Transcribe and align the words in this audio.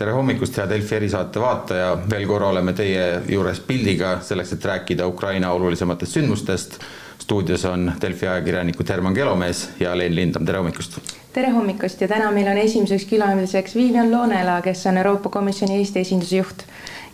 tere 0.00 0.14
hommikust, 0.16 0.56
hea 0.56 0.64
Delfi 0.68 0.96
erisaate 0.96 1.40
vaataja, 1.42 1.90
veel 2.08 2.24
korra 2.28 2.48
oleme 2.54 2.72
teie 2.76 3.02
juures 3.28 3.60
pildiga 3.66 4.14
selleks, 4.24 4.54
et 4.56 4.64
rääkida 4.64 5.06
Ukraina 5.08 5.52
olulisematest 5.52 6.16
sündmustest. 6.16 6.80
stuudios 7.20 7.64
on 7.68 7.92
Delfi 8.02 8.26
ajakirjanikud 8.26 8.88
Herman 8.88 9.14
Kelomees 9.14 9.68
ja 9.80 9.92
Leen 9.98 10.14
Lindam, 10.14 10.46
tere 10.46 10.58
hommikust! 10.58 10.96
tere 11.32 11.50
hommikust 11.50 12.00
ja 12.00 12.08
täna 12.08 12.30
meil 12.32 12.48
on 12.48 12.58
esimeseks 12.58 13.04
külaliseks 13.10 13.76
Vivian 13.76 14.10
Loonela, 14.10 14.62
kes 14.62 14.86
on 14.86 14.96
Euroopa 14.96 15.28
Komisjoni 15.28 15.76
Eesti 15.78 16.00
esinduse 16.00 16.36
juht 16.36 16.64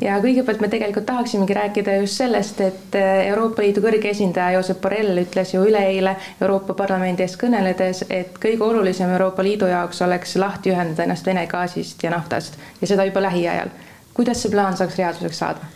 ja 0.00 0.18
kõigepealt 0.20 0.60
me 0.60 0.68
tegelikult 0.72 1.06
tahaksimegi 1.06 1.54
rääkida 1.56 1.96
just 2.00 2.20
sellest, 2.20 2.60
et 2.60 2.98
äh, 2.98 3.26
Euroopa 3.30 3.62
Liidu 3.62 3.84
kõrge 3.84 4.10
esindaja 4.10 4.58
Josep 4.58 4.80
Borrell 4.82 5.22
ütles 5.22 5.54
ju 5.54 5.64
üleeile 5.64 6.16
Euroopa 6.40 6.76
Parlamendi 6.78 7.24
ees 7.24 7.38
kõneledes, 7.40 8.04
et 8.10 8.36
kõige 8.42 8.64
olulisem 8.64 9.10
Euroopa 9.12 9.44
Liidu 9.46 9.70
jaoks 9.70 10.02
oleks 10.06 10.36
lahti 10.40 10.74
ühendada 10.74 11.06
ennast 11.06 11.26
Vene 11.26 11.46
gaasist 11.46 12.02
ja 12.04 12.12
naftast 12.12 12.60
ja 12.80 12.92
seda 12.92 13.08
juba 13.08 13.24
lähiajal. 13.28 13.72
kuidas 14.14 14.42
see 14.42 14.50
plaan 14.50 14.76
saaks 14.76 14.98
reaalsuseks 14.98 15.38
saada? 15.38 15.75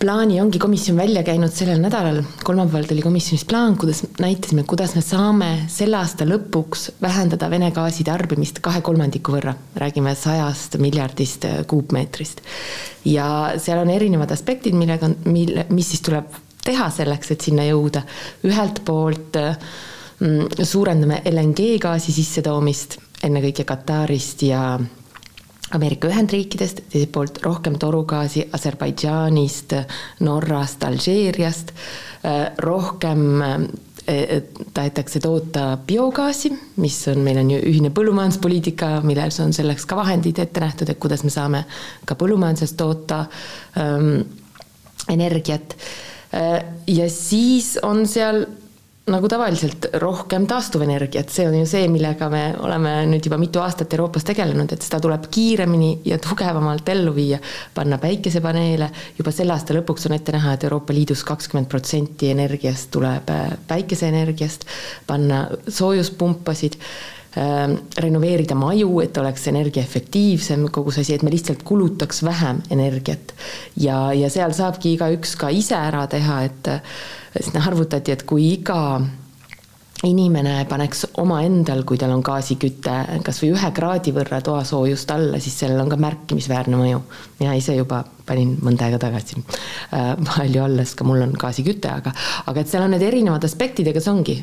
Plaani 0.00 0.40
ongi 0.40 0.58
komisjon 0.58 0.96
välja 0.96 1.20
käinud 1.22 1.52
sellel 1.52 1.80
nädalal, 1.82 2.22
kolmapäeval 2.44 2.86
tuli 2.88 3.02
komisjonis 3.04 3.44
plaan, 3.44 3.74
kuidas 3.78 4.00
näitasime, 4.20 4.62
kuidas 4.68 4.94
me 4.96 5.02
saame 5.04 5.48
selle 5.68 5.98
aasta 5.98 6.24
lõpuks 6.24 6.86
vähendada 7.02 7.50
Vene 7.52 7.68
gaasi 7.76 8.06
tarbimist 8.08 8.62
kahe 8.64 8.80
kolmandiku 8.80 9.34
võrra, 9.34 9.52
räägime 9.76 10.14
sajast 10.16 10.78
miljardist 10.80 11.44
kuupmeetrist. 11.68 12.40
ja 13.04 13.26
seal 13.58 13.82
on 13.82 13.90
erinevad 13.92 14.32
aspektid, 14.32 14.74
millega, 14.74 15.10
mille, 15.24 15.66
mis 15.68 15.92
siis 15.92 16.00
tuleb 16.08 16.32
teha 16.64 16.88
selleks, 16.90 17.30
et 17.30 17.40
sinna 17.40 17.66
jõuda. 17.68 18.02
ühelt 18.48 18.80
poolt 18.84 19.36
mm, 19.36 20.64
suurendame 20.64 21.20
LNG 21.28 21.76
gaasi 21.80 22.12
sissetoomist, 22.12 22.96
ennekõike 23.22 23.68
Katarist 23.68 24.48
ja 24.48 24.78
Ameerika 25.70 26.08
Ühendriikidest, 26.10 26.82
teiselt 26.90 27.12
poolt 27.14 27.38
rohkem 27.44 27.76
torugaasi 27.78 28.48
Aserbaidžaanist, 28.52 29.76
Norrast, 30.26 30.82
Alžeeriast, 30.84 31.70
äh, 32.24 32.50
rohkem 32.58 33.42
äh, 33.42 34.42
tahetakse 34.74 35.20
toota 35.22 35.78
biogaasi, 35.86 36.50
mis 36.82 36.98
on, 37.12 37.22
meil 37.22 37.38
on 37.38 37.52
ju 37.54 37.60
ühine 37.70 37.92
põllumajanduspoliitika, 37.94 38.96
milles 39.06 39.38
on 39.44 39.54
selleks 39.54 39.86
ka 39.86 39.98
vahendid 40.00 40.40
ette 40.42 40.62
nähtud, 40.62 40.90
et 40.90 40.98
kuidas 40.98 41.22
me 41.26 41.30
saame 41.30 41.64
ka 42.08 42.16
põllumajanduses 42.18 42.74
toota 42.78 43.24
ähm, 43.78 44.24
energiat. 45.12 45.76
Äh, 46.34 46.64
ja 46.90 47.06
siis 47.10 47.76
on 47.86 48.06
seal 48.10 48.46
nagu 49.10 49.28
tavaliselt 49.28 49.86
rohkem 50.02 50.46
taastuvenergiat, 50.50 51.30
see 51.32 51.46
on 51.48 51.56
ju 51.60 51.66
see, 51.68 51.88
millega 51.92 52.28
me 52.32 52.42
oleme 52.62 52.94
nüüd 53.10 53.26
juba 53.26 53.38
mitu 53.40 53.62
aastat 53.62 53.92
Euroopas 53.96 54.26
tegelenud, 54.28 54.72
et 54.72 54.86
seda 54.86 55.00
tuleb 55.02 55.28
kiiremini 55.32 55.90
ja 56.08 56.18
tugevamalt 56.22 56.88
ellu 56.88 57.14
viia. 57.14 57.38
panna 57.74 57.98
päikesepaneele, 57.98 58.90
juba 59.18 59.32
selle 59.34 59.54
aasta 59.54 59.76
lõpuks 59.76 60.08
on 60.08 60.16
ette 60.16 60.32
näha, 60.32 60.54
et 60.54 60.64
Euroopa 60.68 60.94
Liidus 60.94 61.24
kakskümmend 61.24 61.68
protsenti 61.70 62.30
energiast 62.30 62.90
tuleb 62.90 63.30
äh, 63.30 63.56
päikeseenergiast, 63.68 64.66
panna 65.06 65.46
soojuspumpasid 65.68 66.78
renoveerida 67.30 68.56
maju, 68.58 69.00
et 69.04 69.16
oleks 69.20 69.46
energiaefektiivsem 69.52 70.64
kogu 70.74 70.90
see 70.90 71.04
asi, 71.04 71.14
et 71.14 71.22
me 71.22 71.30
lihtsalt 71.30 71.62
kulutaks 71.62 72.24
vähem 72.26 72.62
energiat. 72.74 73.34
ja, 73.76 74.12
ja 74.12 74.30
seal 74.30 74.54
saabki 74.56 74.96
igaüks 74.96 75.36
ka 75.38 75.52
ise 75.54 75.78
ära 75.78 76.06
teha, 76.10 76.42
et 76.48 76.70
siis 77.36 77.54
arvutati, 77.62 78.12
et 78.12 78.26
kui 78.26 78.50
iga 78.56 78.80
inimene 80.06 80.64
paneks 80.68 81.04
omaendal, 81.20 81.82
kui 81.84 81.98
tal 82.00 82.14
on 82.14 82.22
gaasiküte, 82.24 82.94
kas 83.24 83.40
või 83.42 83.52
ühe 83.54 83.70
kraadi 83.76 84.14
võrra 84.16 84.40
toasoojust 84.44 85.12
alla, 85.12 85.40
siis 85.42 85.58
sellel 85.60 85.82
on 85.82 85.90
ka 85.92 85.98
märkimisväärne 86.00 86.78
mõju. 86.80 87.02
mina 87.40 87.54
ise 87.58 87.76
juba 87.76 88.04
panin 88.26 88.56
mõnda 88.64 88.86
aega 88.86 88.98
tagasi 88.98 89.36
äh, 89.36 90.14
palju 90.24 90.64
alla, 90.64 90.84
sest 90.84 90.96
ka 90.98 91.04
mul 91.04 91.22
on 91.26 91.36
gaasiküte, 91.36 91.92
aga, 91.92 92.14
aga 92.46 92.60
et 92.60 92.72
seal 92.72 92.86
on 92.86 92.96
need 92.96 93.04
erinevad 93.04 93.44
aspektid 93.44 93.86
ja 93.86 93.96
kas 93.96 94.08
ongi 94.08 94.40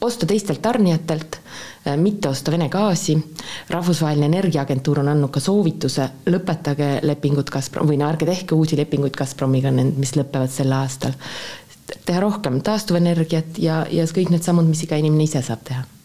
osta 0.00 0.26
teistelt 0.26 0.62
tarnijatelt, 0.62 1.40
äh, 1.86 1.96
mitte 1.96 2.28
osta 2.28 2.50
Vene 2.50 2.68
gaasi. 2.68 3.16
rahvusvaheline 3.70 4.26
Energiaagentuur 4.26 4.98
on 5.00 5.08
andnud 5.08 5.30
ka 5.30 5.40
soovituse, 5.40 6.08
lõpetage 6.26 7.00
lepingud 7.02 7.50
Gazprom 7.50 7.88
või 7.88 7.98
no 7.98 8.08
ärge 8.08 8.26
tehke 8.26 8.54
uusi 8.54 8.76
lepinguid 8.76 9.16
Gazpromiga, 9.16 9.70
need, 9.70 9.96
mis 9.98 10.16
lõpevad 10.16 10.50
sel 10.50 10.72
aastal 10.72 11.12
teha 12.06 12.20
rohkem 12.20 12.60
taastuvenergiat 12.66 13.58
ja, 13.62 13.84
ja 13.90 14.04
kõik 14.04 14.30
need 14.30 14.42
sammud, 14.42 14.66
mis 14.66 14.82
iga 14.82 14.98
inimene 14.98 15.28
ise 15.28 15.42
saab 15.42 15.62
teha 15.64 15.95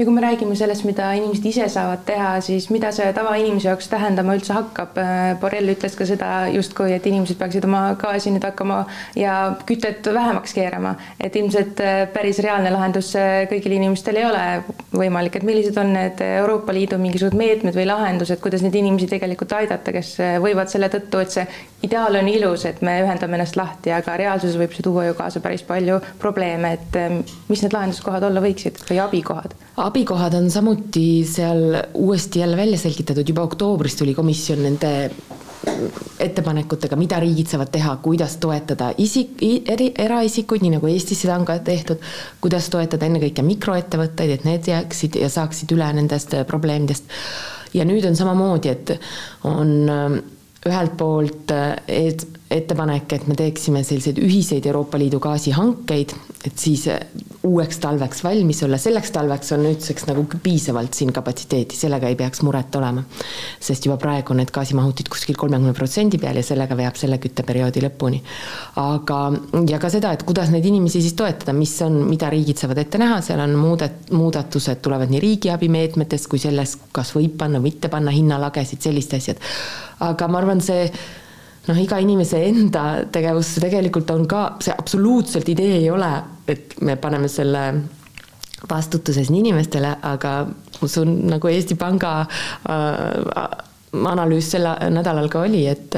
ja 0.00 0.04
kui 0.06 0.14
me 0.16 0.22
räägime 0.24 0.56
sellest, 0.56 0.86
mida 0.88 1.10
inimesed 1.12 1.44
ise 1.50 1.66
saavad 1.68 2.06
teha, 2.08 2.30
siis 2.40 2.70
mida 2.72 2.88
see 2.94 3.10
tavainimese 3.12 3.68
jaoks 3.68 3.90
tähendama 3.92 4.32
üldse 4.38 4.54
hakkab? 4.56 4.96
Borrell 5.42 5.74
ütles 5.74 5.96
ka 5.98 6.06
seda 6.08 6.30
justkui, 6.54 6.94
et 6.96 7.04
inimesed 7.10 7.36
peaksid 7.40 7.66
oma 7.68 7.82
gaasi 8.00 8.32
nüüd 8.32 8.46
hakkama 8.48 8.78
ja 9.20 9.34
kütet 9.68 10.08
vähemaks 10.08 10.56
keerama, 10.56 10.94
et 11.20 11.36
ilmselt 11.36 11.82
äh, 11.84 12.00
päris 12.14 12.40
reaalne 12.40 12.72
lahendus 12.72 13.12
kõigil 13.50 13.76
inimestel 13.76 14.22
ei 14.22 14.28
ole 14.30 14.44
võimalik, 14.96 15.36
et 15.36 15.44
millised 15.44 15.76
on 15.80 15.92
need 15.92 16.24
Euroopa 16.24 16.72
Liidu 16.72 16.96
mingisugused 17.02 17.36
meetmed 17.36 17.76
või 17.76 17.84
lahendused, 17.90 18.40
kuidas 18.40 18.64
neid 18.64 18.80
inimesi 18.80 19.10
tegelikult 19.10 19.52
aidata, 19.58 19.92
kes 19.92 20.14
võivad 20.40 20.72
selle 20.72 20.88
tõttu, 20.92 21.20
et 21.20 21.36
see 21.36 21.44
ideaal 21.84 22.16
on 22.22 22.28
ilus, 22.28 22.64
et 22.68 22.80
me 22.84 22.96
ühendame 23.04 23.36
ennast 23.36 23.60
lahti, 23.60 23.92
aga 23.92 24.16
reaalsuses 24.20 24.56
võib 24.60 24.72
see 24.76 24.84
tuua 24.84 25.10
ju 25.10 25.18
kaasa 25.18 25.44
päris 25.44 25.64
palju 25.68 26.00
probleeme, 26.22 26.72
et 26.78 27.00
äh, 27.00 27.20
mis 27.52 27.64
need 27.64 27.76
lahenduskohad 27.76 28.24
olla 28.30 28.44
võiksid 28.44 28.80
või 28.88 29.04
abikohad? 29.04 29.56
Abikohad 29.90 30.34
on 30.38 30.50
samuti 30.50 31.24
seal 31.26 31.76
uuesti 31.94 32.40
jälle 32.40 32.56
välja 32.56 32.78
selgitatud, 32.78 33.28
juba 33.28 33.42
oktoobris 33.42 33.96
tuli 33.96 34.14
komisjon 34.14 34.62
nende 34.62 35.10
ettepanekutega, 36.20 36.96
mida 36.96 37.18
riigid 37.20 37.50
saavad 37.50 37.68
teha, 37.72 37.96
kuidas 38.04 38.36
toetada 38.40 38.92
isik, 38.98 39.34
eri, 39.68 39.90
eraisikuid, 39.98 40.62
nii 40.64 40.76
nagu 40.76 40.88
Eestis 40.88 41.20
seda 41.24 41.36
on 41.36 41.44
ka 41.48 41.58
tehtud, 41.64 42.00
kuidas 42.40 42.70
toetada 42.72 43.08
ennekõike 43.08 43.44
mikroettevõtteid, 43.44 44.34
et 44.36 44.46
need 44.48 44.70
jääksid 44.70 45.18
ja 45.20 45.28
saaksid 45.32 45.72
üle 45.76 45.90
nendest 45.96 46.36
probleemidest. 46.48 47.10
ja 47.74 47.84
nüüd 47.84 48.06
on 48.06 48.16
samamoodi, 48.16 48.68
et 48.68 48.94
on 49.44 49.74
ühelt 50.66 50.96
poolt 50.96 51.52
et, 51.88 52.26
ettepanek, 52.50 53.12
et 53.14 53.26
me 53.30 53.36
teeksime 53.38 53.82
selliseid 53.86 54.18
ühiseid 54.18 54.66
Euroopa 54.66 54.98
Liidu 54.98 55.20
gaasihankeid, 55.22 56.14
et 56.48 56.58
siis 56.58 56.88
uueks 57.46 57.78
talveks 57.78 58.24
valmis 58.26 58.62
olla, 58.66 58.78
selleks 58.80 59.12
talveks 59.14 59.52
on 59.54 59.62
nüüdseks 59.68 60.08
nagu 60.08 60.24
piisavalt 60.42 60.98
siin 60.98 61.12
kapatsiteeti, 61.14 61.78
sellega 61.78 62.10
ei 62.10 62.18
peaks 62.18 62.42
muret 62.42 62.74
olema. 62.74 63.04
sest 63.60 63.86
juba 63.86 63.96
praegu 64.02 64.34
on 64.34 64.40
need 64.42 64.50
gaasimahutid 64.50 65.08
kuskil 65.12 65.38
kolmekümne 65.38 65.76
protsendi 65.76 66.18
peal 66.18 66.40
ja 66.40 66.42
sellega 66.42 66.76
veab 66.76 66.98
selle 66.98 67.20
kütteperioodi 67.22 67.84
lõpuni. 67.86 68.20
aga, 68.82 69.20
ja 69.70 69.78
ka 69.78 69.92
seda, 69.94 70.12
et 70.12 70.26
kuidas 70.26 70.50
neid 70.50 70.66
inimesi 70.66 71.04
siis 71.06 71.14
toetada, 71.14 71.54
mis 71.54 71.76
on, 71.86 72.02
mida 72.10 72.32
riigid 72.34 72.58
saavad 72.58 72.82
ette 72.82 72.98
näha, 72.98 73.20
seal 73.22 73.44
on 73.46 73.54
muudet-, 73.54 74.10
muudatused 74.10 74.82
tulevad 74.82 75.14
nii 75.14 75.22
riigiabimeetmetest 75.22 76.26
kui 76.26 76.42
selles, 76.42 76.76
kas 76.92 77.14
võib 77.14 77.38
panna, 77.38 77.62
mitte 77.62 77.88
panna 77.88 78.10
hinnalagesid, 78.10 78.82
sellised 78.82 79.18
asjad. 79.22 79.50
aga 80.00 80.28
ma 80.28 80.42
arvan, 80.42 80.60
see 80.64 80.90
noh, 81.70 81.78
iga 81.78 82.00
inimese 82.02 82.42
enda 82.48 82.84
tegevus 83.12 83.54
tegelikult 83.62 84.10
on 84.14 84.26
ka, 84.30 84.44
see 84.64 84.74
absoluutselt 84.74 85.48
idee 85.52 85.78
ei 85.80 85.88
ole, 85.92 86.10
et 86.50 86.76
me 86.84 86.98
paneme 87.00 87.30
selle 87.30 87.64
vastutuse 88.70 89.24
siin 89.24 89.40
inimestele, 89.40 89.94
aga 90.10 90.34
usun, 90.84 91.14
nagu 91.30 91.48
Eesti 91.48 91.78
Panga 91.80 92.14
äh, 92.20 93.44
analüüs 94.12 94.50
sel 94.54 94.68
nädalal 94.92 95.30
ka 95.32 95.46
oli, 95.46 95.64
et 95.70 95.96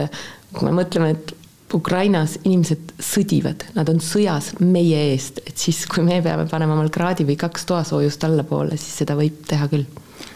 kui 0.52 0.68
me 0.68 0.76
mõtleme, 0.82 1.14
et 1.16 1.34
Ukrainas 1.72 2.36
inimesed 2.44 2.92
sõdivad, 3.00 3.64
nad 3.72 3.88
on 3.88 4.00
sõjas 4.04 4.50
meie 4.60 4.98
eest, 5.14 5.40
et 5.48 5.56
siis, 5.56 5.86
kui 5.88 6.04
me 6.04 6.20
peame 6.24 6.44
panema 6.50 6.76
omal 6.76 6.92
kraadi 6.92 7.24
või 7.28 7.38
kaks 7.40 7.64
toasoojust 7.70 8.28
allapoole, 8.28 8.76
siis 8.76 9.00
seda 9.02 9.16
võib 9.16 9.40
teha 9.48 9.70
küll 9.72 9.88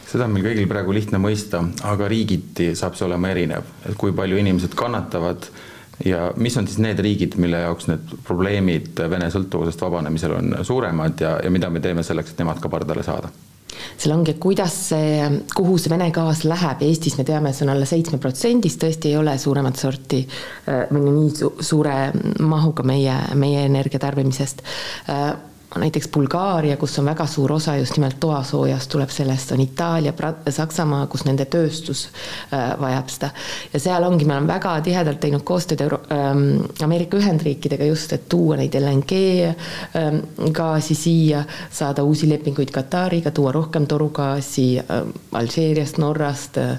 seda 0.06 0.27
on 0.27 0.34
meil 0.34 0.47
kõigil 0.47 0.69
praegu 0.71 0.94
lihtne 0.94 1.21
mõista, 1.22 1.62
aga 1.89 2.09
riigiti 2.11 2.72
saab 2.78 2.99
see 2.99 3.06
olema 3.09 3.33
erinev, 3.33 3.66
et 3.89 3.97
kui 3.98 4.15
palju 4.16 4.39
inimesed 4.41 4.77
kannatavad 4.78 5.48
ja 6.04 6.30
mis 6.36 6.57
on 6.60 6.69
siis 6.69 6.78
need 6.83 7.01
riigid, 7.03 7.39
mille 7.41 7.63
jaoks 7.65 7.89
need 7.91 8.15
probleemid 8.27 9.01
Vene 9.10 9.30
sõltuvusest 9.33 9.83
vabanemisel 9.83 10.36
on 10.36 10.54
suuremad 10.66 11.21
ja, 11.25 11.36
ja 11.42 11.53
mida 11.53 11.71
me 11.72 11.83
teeme 11.84 12.04
selleks, 12.07 12.34
et 12.34 12.42
nemad 12.45 12.63
ka 12.63 12.72
pardale 12.72 13.04
saada? 13.07 13.33
seal 13.97 14.13
ongi, 14.15 14.34
kuidas 14.41 14.75
see, 14.91 15.25
kuhu 15.57 15.77
see 15.80 15.92
Vene 15.92 16.09
gaas 16.15 16.45
läheb, 16.48 16.84
Eestis 16.86 17.16
me 17.19 17.25
teame, 17.28 17.53
see 17.53 17.66
on 17.66 17.75
alla 17.75 17.89
seitsme 17.89 18.21
protsendist, 18.22 18.80
tõesti 18.83 19.10
ei 19.13 19.19
ole 19.21 19.36
suuremat 19.41 19.80
sorti 19.80 20.22
või 20.66 21.03
nii 21.07 21.34
su 21.36 21.53
suure 21.65 21.97
mahuga 22.41 22.86
meie, 22.89 23.19
meie 23.36 23.66
energiatarbimisest 23.69 24.65
näiteks 25.78 26.09
Bulgaaria, 26.13 26.77
kus 26.77 26.99
on 26.99 27.09
väga 27.11 27.27
suur 27.27 27.53
osa 27.53 27.77
just 27.77 27.97
nimelt 27.97 28.19
toasoojast, 28.21 28.91
tuleb 28.91 29.11
sellest, 29.11 29.53
on 29.53 29.61
Itaalia, 29.61 30.13
Saksamaa, 30.51 31.07
kus 31.13 31.25
nende 31.27 31.45
tööstus 31.51 32.07
äh, 32.53 32.75
vajab 32.81 33.13
seda. 33.13 33.31
ja 33.73 33.81
seal 33.81 34.07
ongi, 34.07 34.25
me 34.25 34.37
oleme 34.37 34.53
väga 34.53 34.75
tihedalt 34.87 35.21
teinud 35.21 35.45
koostööd 35.47 35.84
Euro-, 35.87 36.03
ähm, 36.13 36.45
Ameerika 36.84 37.17
Ühendriikidega 37.21 37.89
just, 37.91 38.13
et 38.13 38.28
tuua 38.28 38.57
neid 38.61 38.75
LNG 38.81 39.23
ähm, 39.47 40.21
gaasi 40.53 40.95
siia, 40.95 41.45
saada 41.71 42.05
uusi 42.05 42.28
lepinguid 42.31 42.71
Katariga, 42.75 43.31
tuua 43.31 43.53
rohkem 43.57 43.87
torugaasi 43.87 44.69
äh, 44.81 45.03
Alžeeriast, 45.33 45.99
Norrast 46.03 46.63
äh,, 46.63 46.78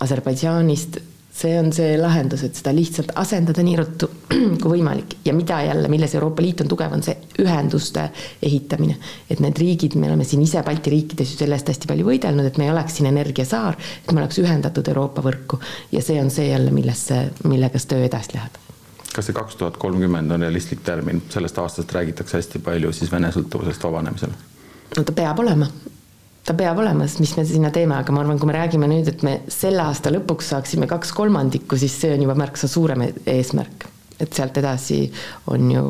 Aserbaidžaanist 0.00 0.98
see 1.36 1.58
on 1.60 1.68
see 1.74 1.96
lahendus, 2.00 2.42
et 2.46 2.56
seda 2.56 2.72
lihtsalt 2.72 3.12
asendada 3.20 3.62
nii 3.64 3.76
ruttu 3.76 4.08
kui 4.62 4.70
võimalik. 4.76 5.18
Ja 5.24 5.34
mida 5.36 5.58
jälle, 5.66 5.88
milles 5.92 6.14
Euroopa 6.16 6.42
Liit 6.42 6.62
on 6.64 6.70
tugev, 6.70 6.94
on 6.96 7.04
see 7.04 7.16
ühenduste 7.42 8.08
ehitamine. 8.42 8.96
et 9.30 9.40
need 9.44 9.58
riigid, 9.60 9.98
me 10.00 10.08
oleme 10.08 10.24
siin 10.24 10.42
ise 10.42 10.62
Balti 10.64 10.92
riikides 10.94 11.34
ju 11.34 11.40
selle 11.42 11.58
eest 11.58 11.68
hästi 11.72 11.90
palju 11.90 12.06
võidelnud, 12.08 12.48
et 12.48 12.58
me 12.58 12.68
ei 12.68 12.72
oleks 12.72 12.96
siin 12.98 13.10
energiasaar, 13.10 13.76
et 14.04 14.12
me 14.12 14.22
oleks 14.22 14.40
ühendatud 14.40 14.88
Euroopa 14.88 15.24
võrku. 15.24 15.60
Ja 15.92 16.02
see 16.02 16.20
on 16.22 16.32
see 16.32 16.48
jälle, 16.48 16.72
millesse, 16.72 17.26
millega 17.44 17.78
see 17.82 17.92
töö 17.92 18.06
edasi 18.08 18.36
läheb. 18.38 18.56
Kas 19.12 19.28
see 19.28 19.36
kaks 19.36 19.56
tuhat 19.60 19.76
kolmkümmend 19.80 20.32
on 20.32 20.44
realistlik 20.44 20.80
termin, 20.84 21.22
sellest 21.32 21.58
aastast 21.60 21.92
räägitakse 21.92 22.40
hästi 22.40 22.60
palju 22.64 22.92
siis 22.96 23.12
Vene 23.12 23.32
sõltuvusest 23.32 23.84
vabanemisel? 23.84 24.32
no 24.96 25.02
ta 25.04 25.12
peab 25.12 25.40
olema, 25.42 25.68
ta 26.46 26.54
peab 26.54 26.78
olema, 26.78 27.06
sest 27.08 27.22
mis 27.22 27.34
me 27.36 27.44
sinna 27.46 27.70
teeme, 27.74 27.96
aga 27.98 28.14
ma 28.14 28.22
arvan, 28.22 28.38
kui 28.38 28.48
me 28.50 28.54
räägime 28.56 28.88
nüüd, 28.90 29.08
et 29.10 29.22
me 29.26 29.38
selle 29.52 29.82
aasta 29.82 30.12
lõpuks 30.14 30.52
saaksime 30.54 30.88
kaks 30.90 31.10
kolmandikku, 31.16 31.78
siis 31.80 31.96
see 32.00 32.12
on 32.14 32.22
juba 32.22 32.36
märksa 32.38 32.70
suurem 32.70 33.06
e-, 33.08 33.14
eesmärk. 33.36 33.88
et 34.20 34.32
sealt 34.32 34.56
edasi 34.56 35.02
on 35.52 35.70
ju 35.70 35.80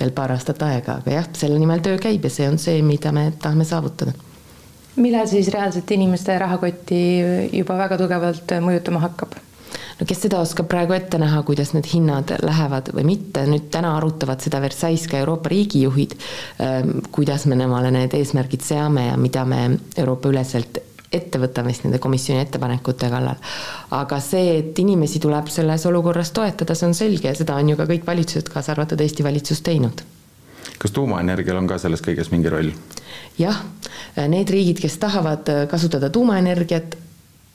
veel 0.00 0.10
paar 0.16 0.34
aastat 0.34 0.60
aega, 0.66 0.98
aga 1.00 1.14
jah, 1.14 1.28
selle 1.36 1.56
nimel 1.60 1.80
töö 1.84 1.96
käib 2.00 2.26
ja 2.26 2.32
see 2.32 2.48
on 2.48 2.58
see, 2.60 2.82
mida 2.84 3.12
me 3.12 3.30
tahame 3.40 3.64
saavutada. 3.68 4.12
millal 4.96 5.28
siis 5.30 5.48
reaalselt 5.54 5.90
inimeste 5.96 6.36
rahakotti 6.38 7.00
juba 7.52 7.78
väga 7.78 8.00
tugevalt 8.00 8.58
mõjutama 8.66 9.04
hakkab? 9.06 9.38
No 10.00 10.06
kes 10.08 10.24
seda 10.26 10.40
oskab 10.40 10.68
praegu 10.70 10.94
ette 10.96 11.18
näha, 11.20 11.42
kuidas 11.46 11.74
need 11.76 11.88
hinnad 11.92 12.34
lähevad 12.42 12.92
või 12.96 13.06
mitte, 13.12 13.46
nüüd 13.48 13.70
täna 13.72 13.96
arutavad 13.98 14.42
seda 14.44 14.60
Versailles 14.62 15.06
ka 15.10 15.18
Euroopa 15.20 15.52
riigijuhid, 15.52 16.16
ähm, 16.60 17.00
kuidas 17.12 17.46
me 17.46 17.58
nemale 17.58 17.90
need 17.94 18.14
eesmärgid 18.16 18.64
seame 18.66 19.08
ja 19.10 19.16
mida 19.20 19.44
me 19.44 19.66
Euroopa 19.96 20.32
üleselt 20.32 20.82
ette 21.12 21.40
võtame 21.42 21.72
siis 21.74 21.84
nende 21.84 21.98
komisjoni 21.98 22.40
ettepanekute 22.44 23.08
kallal. 23.10 23.40
aga 23.90 24.20
see, 24.22 24.58
et 24.60 24.78
inimesi 24.78 25.18
tuleb 25.20 25.50
selles 25.50 25.86
olukorras 25.86 26.30
toetada, 26.30 26.74
see 26.74 26.86
on 26.86 26.94
selge 26.94 27.28
ja 27.28 27.34
seda 27.34 27.58
on 27.58 27.72
ju 27.72 27.76
ka 27.76 27.88
kõik 27.90 28.06
valitsused, 28.06 28.48
kaasa 28.48 28.76
arvatud 28.76 29.00
Eesti 29.00 29.26
valitsus, 29.26 29.62
teinud 29.66 30.04
kas 30.80 30.94
tuumaenergial 30.96 31.58
on 31.60 31.68
ka 31.68 31.78
selles 31.78 32.02
kõiges 32.04 32.30
mingi 32.32 32.52
roll? 32.52 32.72
jah, 33.38 33.58
need 34.30 34.50
riigid, 34.50 34.80
kes 34.80 34.98
tahavad 35.02 35.48
kasutada 35.70 36.10
tuumaenergiat, 36.12 36.96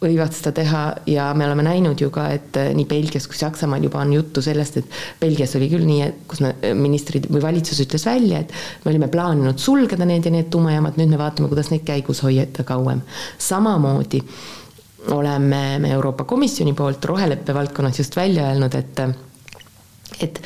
võivad 0.02 0.34
seda 0.36 0.52
teha 0.56 0.82
ja 1.10 1.30
me 1.38 1.46
oleme 1.48 1.64
näinud 1.66 2.02
ju 2.02 2.10
ka, 2.14 2.28
et 2.36 2.58
eh, 2.60 2.72
nii 2.76 2.88
Belgias 2.90 3.28
kui 3.32 3.38
Saksamaal 3.40 3.84
juba 3.88 4.02
on 4.04 4.12
juttu 4.14 4.44
sellest, 4.44 4.82
et 4.82 4.98
Belgias 5.22 5.56
oli 5.56 5.70
küll 5.72 5.86
nii, 5.88 6.02
et 6.04 6.20
kus 6.30 6.44
me, 6.44 6.52
eh, 6.62 6.76
ministrid 6.78 7.30
või 7.32 7.44
valitsus 7.44 7.80
ütles 7.86 8.06
välja, 8.08 8.44
et 8.44 8.52
me 8.84 8.92
olime 8.92 9.10
plaaninud 9.12 9.62
sulgeda 9.62 10.08
need 10.08 10.28
ja 10.28 10.34
need 10.36 10.52
tuumajaamad, 10.54 11.00
nüüd 11.00 11.16
me 11.16 11.22
vaatame, 11.22 11.50
kuidas 11.52 11.72
neid 11.72 11.86
käigus 11.88 12.22
hoida 12.26 12.68
kauem. 12.68 13.02
samamoodi 13.38 14.22
oleme 15.16 15.80
me 15.80 15.92
Euroopa 15.94 16.24
Komisjoni 16.24 16.74
poolt 16.74 17.06
roheleppe 17.06 17.54
valdkonnas 17.54 18.00
just 18.00 18.16
välja 18.16 18.50
öelnud, 18.50 18.76
et 18.76 19.00
et 20.22 20.40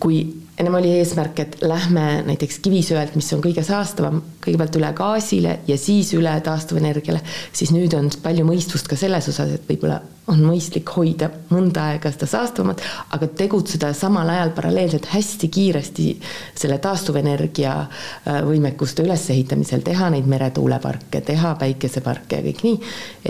kui 0.00 0.22
ennem 0.58 0.74
oli 0.78 0.94
eesmärk, 0.98 1.40
et 1.42 1.56
lähme 1.62 2.22
näiteks 2.26 2.58
kivisöelt, 2.64 3.14
mis 3.18 3.28
on 3.34 3.42
kõige 3.44 3.62
saastavam, 3.66 4.20
kõigepealt 4.44 4.78
üle 4.78 4.90
gaasile 4.96 5.58
ja 5.68 5.76
siis 5.78 6.12
üle 6.16 6.32
taastuvenergiale, 6.46 7.20
siis 7.52 7.72
nüüd 7.74 7.94
on 7.98 8.08
palju 8.22 8.46
mõistvust 8.48 8.88
ka 8.88 8.96
selles 8.96 9.28
osas, 9.32 9.50
et 9.56 9.66
võib-olla 9.68 10.00
on 10.32 10.40
mõistlik 10.40 10.88
hoida 10.96 11.28
mõnda 11.50 11.88
aega 11.92 12.12
seda 12.14 12.28
saastavamat, 12.30 12.84
aga 13.16 13.28
tegutseda 13.36 13.90
samal 13.96 14.30
ajal 14.32 14.54
paralleelselt 14.56 15.10
hästi 15.12 15.50
kiiresti 15.52 16.06
selle 16.54 16.78
taastuvenergia 16.84 17.74
äh, 17.82 18.38
võimekuste 18.46 19.04
ülesehitamisel, 19.04 19.84
teha 19.84 20.08
neid 20.14 20.30
meretuuleparke, 20.30 21.20
teha 21.20 21.56
päikeseparke 21.60 22.40
ja 22.40 22.46
kõik 22.46 22.64
nii, 22.64 22.78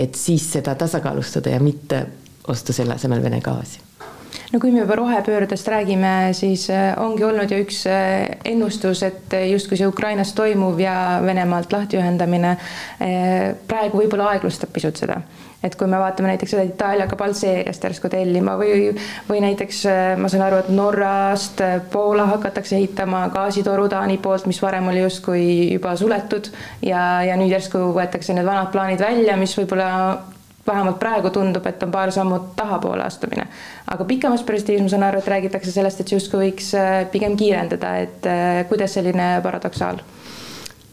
et 0.05 0.15
siis 0.19 0.47
seda 0.55 0.77
tasakaalustada 0.79 1.57
ja 1.57 1.59
mitte 1.63 2.05
osta 2.47 2.73
selle 2.73 2.95
asemel 2.95 3.25
Vene 3.25 3.41
gaasi 3.43 3.84
no 4.53 4.59
kui 4.59 4.71
me 4.71 4.83
juba 4.83 4.95
rohepöördest 4.95 5.67
räägime, 5.67 6.33
siis 6.33 6.69
äh, 6.69 6.93
ongi 7.01 7.23
olnud 7.23 7.51
ju 7.51 7.61
üks 7.63 7.85
äh, 7.89 8.37
ennustus, 8.45 9.03
et 9.03 9.33
justkui 9.49 9.79
see 9.79 9.87
Ukrainas 9.87 10.33
toimuv 10.37 10.79
ja 10.79 10.95
Venemaalt 11.25 11.73
lahtiühendamine 11.75 12.55
äh, 12.55 13.55
praegu 13.67 14.03
võib-olla 14.03 14.31
aeglustab 14.33 14.73
pisut 14.75 15.01
seda. 15.01 15.21
Et 15.65 15.73
kui 15.79 15.89
me 15.89 15.97
vaatame 15.97 16.29
näiteks 16.29 16.51
seda 16.53 16.61
Itaalia 16.67 17.07
hakkab 17.07 17.23
Alžeeriast 17.25 17.87
järsku 17.87 18.09
tellima 18.13 18.53
või, 18.59 18.91
või 19.25 19.39
näiteks 19.41 19.79
ma 20.21 20.29
saan 20.29 20.43
aru, 20.45 20.59
et 20.61 20.69
Norrast 20.69 21.63
Poola 21.89 22.27
hakatakse 22.29 22.77
ehitama 22.77 23.23
gaasitoru 23.33 23.87
Taani 23.89 24.19
poolt, 24.21 24.45
mis 24.45 24.61
varem 24.61 24.91
oli 24.91 25.01
justkui 25.01 25.41
juba 25.71 25.95
suletud 25.97 26.51
ja, 26.85 27.23
ja 27.25 27.39
nüüd 27.39 27.55
järsku 27.55 27.81
võetakse 27.97 28.37
need 28.37 28.45
vanad 28.45 28.69
plaanid 28.75 29.01
välja, 29.01 29.39
mis 29.41 29.57
võib-olla 29.57 29.89
vähemalt 30.67 30.99
praegu 30.99 31.29
tundub, 31.29 31.65
et 31.69 31.83
on 31.83 31.91
paar 31.91 32.11
sammu 32.11 32.39
tahapoole 32.55 33.03
astumine. 33.03 33.47
aga 33.91 34.05
pikemas 34.05 34.43
perspektiivis 34.43 34.85
ma 34.85 34.89
saan 34.89 35.03
aru, 35.09 35.19
et 35.19 35.27
räägitakse 35.35 35.71
sellest, 35.71 36.01
et 36.01 36.11
justkui 36.11 36.47
võiks 36.47 36.71
äh, 36.79 37.05
pigem 37.11 37.37
kiirendada, 37.37 37.97
et 38.05 38.25
äh, 38.29 38.63
kuidas 38.69 38.97
selline 38.97 39.29
paradoksaal? 39.43 40.01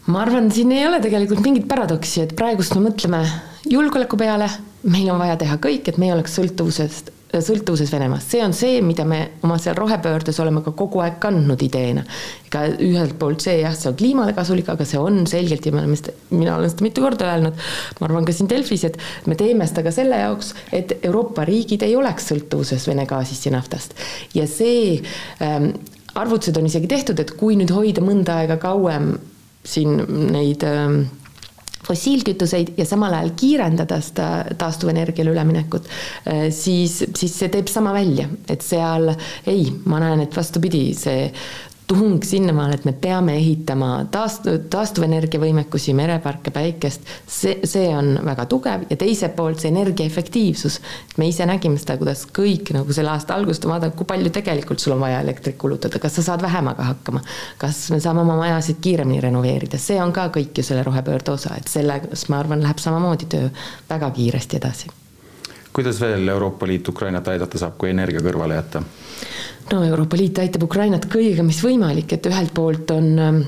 ma 0.05 0.21
arvan, 0.21 0.51
siin 0.51 0.71
ei 0.75 0.85
ole 0.87 0.99
tegelikult 1.01 1.41
mingit 1.45 1.67
paradoksi, 1.67 2.21
et 2.27 2.35
praegust 2.35 2.75
me 2.75 2.89
mõtleme 2.89 3.23
julgeoleku 3.69 4.19
peale, 4.19 4.49
meil 4.83 5.09
on 5.09 5.19
vaja 5.21 5.39
teha 5.41 5.57
kõik, 5.63 5.89
et 5.89 5.97
me 5.97 6.09
ei 6.09 6.15
oleks 6.15 6.35
sõltuvusest 6.39 7.13
sõltuvuses 7.41 7.89
Venemaast, 7.93 8.29
see 8.33 8.41
on 8.45 8.53
see, 8.53 8.81
mida 8.85 9.05
me 9.09 9.19
oma 9.45 9.57
seal 9.61 9.77
rohepöördes 9.77 10.37
oleme 10.43 10.61
ka 10.65 10.73
kogu 10.77 11.01
aeg 11.01 11.15
kandnud 11.23 11.61
ideena. 11.65 12.03
ega 12.47 12.65
ühelt 12.85 13.15
poolt 13.19 13.41
see 13.41 13.59
jah, 13.61 13.73
see 13.77 13.89
on 13.89 13.97
kliimale 13.97 14.35
kasulik, 14.37 14.69
aga 14.69 14.85
see 14.85 14.99
on 15.01 15.23
selgelt 15.29 15.65
ja 15.65 15.73
me 15.73 15.81
oleme 15.81 15.97
seda, 15.97 16.13
mina 16.29 16.57
olen 16.57 16.69
seda 16.69 16.85
mitu 16.85 17.05
korda 17.05 17.31
öelnud, 17.31 17.57
ma 17.99 18.09
arvan 18.09 18.27
ka 18.27 18.35
siin 18.35 18.51
Delfis, 18.51 18.85
et 18.89 18.99
me 19.25 19.37
teeme 19.39 19.67
seda 19.69 19.85
ka 19.87 19.95
selle 19.95 20.21
jaoks, 20.21 20.53
et 20.71 20.97
Euroopa 21.01 21.47
riigid 21.49 21.85
ei 21.87 21.95
oleks 21.97 22.29
sõltuvuses 22.33 22.85
Vene 22.89 23.07
gaasist 23.09 23.49
ja 23.49 23.55
naftast. 23.57 23.97
ja 24.37 24.45
see 24.47 25.01
ähm, 25.41 25.71
arvutused 26.15 26.57
on 26.57 26.69
isegi 26.69 26.87
tehtud, 26.91 27.19
et 27.19 27.33
kui 27.39 27.57
nüüd 27.57 27.73
hoida 27.73 28.03
mõnda 28.05 28.43
aega 28.43 28.59
kauem 28.61 29.15
siin 29.65 29.97
neid 30.33 30.65
ähm, 30.67 31.05
fossiilkütuseid 31.83 32.73
ja 32.79 32.85
samal 32.87 33.13
ajal 33.17 33.33
kiirendada 33.39 33.99
seda 34.03 34.29
taastuvenergiale 34.59 35.33
üleminekut, 35.33 35.89
äh, 36.27 36.47
siis, 36.53 37.01
siis 37.17 37.37
see 37.39 37.51
teeb 37.53 37.71
sama 37.71 37.93
välja, 37.95 38.29
et 38.49 38.65
seal 38.65 39.11
ei, 39.49 39.67
ma 39.85 40.01
näen, 40.03 40.25
et 40.25 40.37
vastupidi, 40.37 40.85
see 40.97 41.29
tung 41.93 42.23
sinnamaale, 42.23 42.77
et 42.79 42.85
me 42.85 42.93
peame 42.93 43.35
ehitama 43.37 43.89
taast-, 44.11 44.47
taastuvenergia 44.73 45.41
võimekusi, 45.41 45.93
mereparke, 45.97 46.51
päikest, 46.53 47.05
see, 47.27 47.59
see 47.69 47.89
on 47.95 48.15
väga 48.25 48.45
tugev 48.51 48.87
ja 48.89 48.97
teiselt 48.99 49.35
poolt 49.37 49.61
see 49.61 49.71
energiaefektiivsus. 49.71 50.79
me 51.17 51.27
ise 51.29 51.45
nägime 51.49 51.77
seda, 51.81 51.97
kuidas 52.01 52.25
kõik 52.39 52.73
nagu 52.75 52.95
selle 52.95 53.13
aasta 53.13 53.37
algusest 53.37 53.67
on 53.67 53.75
vaadanud, 53.75 53.97
kui 53.99 54.09
palju 54.09 54.33
tegelikult 54.33 54.83
sul 54.83 54.95
on 54.97 55.03
vaja 55.03 55.21
elektrit 55.21 55.57
kulutada, 55.61 55.99
kas 55.99 56.17
sa 56.19 56.25
saad 56.29 56.41
vähemaga 56.41 56.89
hakkama, 56.89 57.21
kas 57.61 57.85
me 57.93 58.01
saame 58.03 58.25
oma 58.25 58.37
majasid 58.41 58.81
kiiremini 58.81 59.21
renoveerida, 59.23 59.79
see 59.81 60.01
on 60.01 60.13
ka 60.15 60.29
kõik 60.33 60.57
ju 60.57 60.67
selle 60.67 60.83
rohepöörde 60.87 61.35
osa, 61.37 61.55
et 61.57 61.71
selles, 61.71 62.27
ma 62.29 62.41
arvan, 62.43 62.63
läheb 62.65 62.81
samamoodi 62.81 63.29
töö 63.31 63.49
väga 63.89 64.11
kiiresti 64.17 64.61
edasi. 64.61 64.93
Kuidas 65.73 65.99
veel 66.01 66.27
Euroopa 66.27 66.67
Liit 66.67 66.87
Ukrainat 66.89 67.27
aidata 67.27 67.57
saab, 67.57 67.77
kui 67.77 67.89
energia 67.89 68.21
kõrvale 68.23 68.59
jätta? 68.59 68.83
no 69.71 69.83
Euroopa 69.83 70.17
Liit 70.19 70.39
aitab 70.43 70.63
Ukrainat 70.67 71.07
kõigega, 71.11 71.43
mis 71.43 71.61
võimalik, 71.63 72.13
et 72.13 72.25
ühelt 72.29 72.53
poolt 72.53 72.91
on, 72.91 73.07
ähm, 73.19 73.41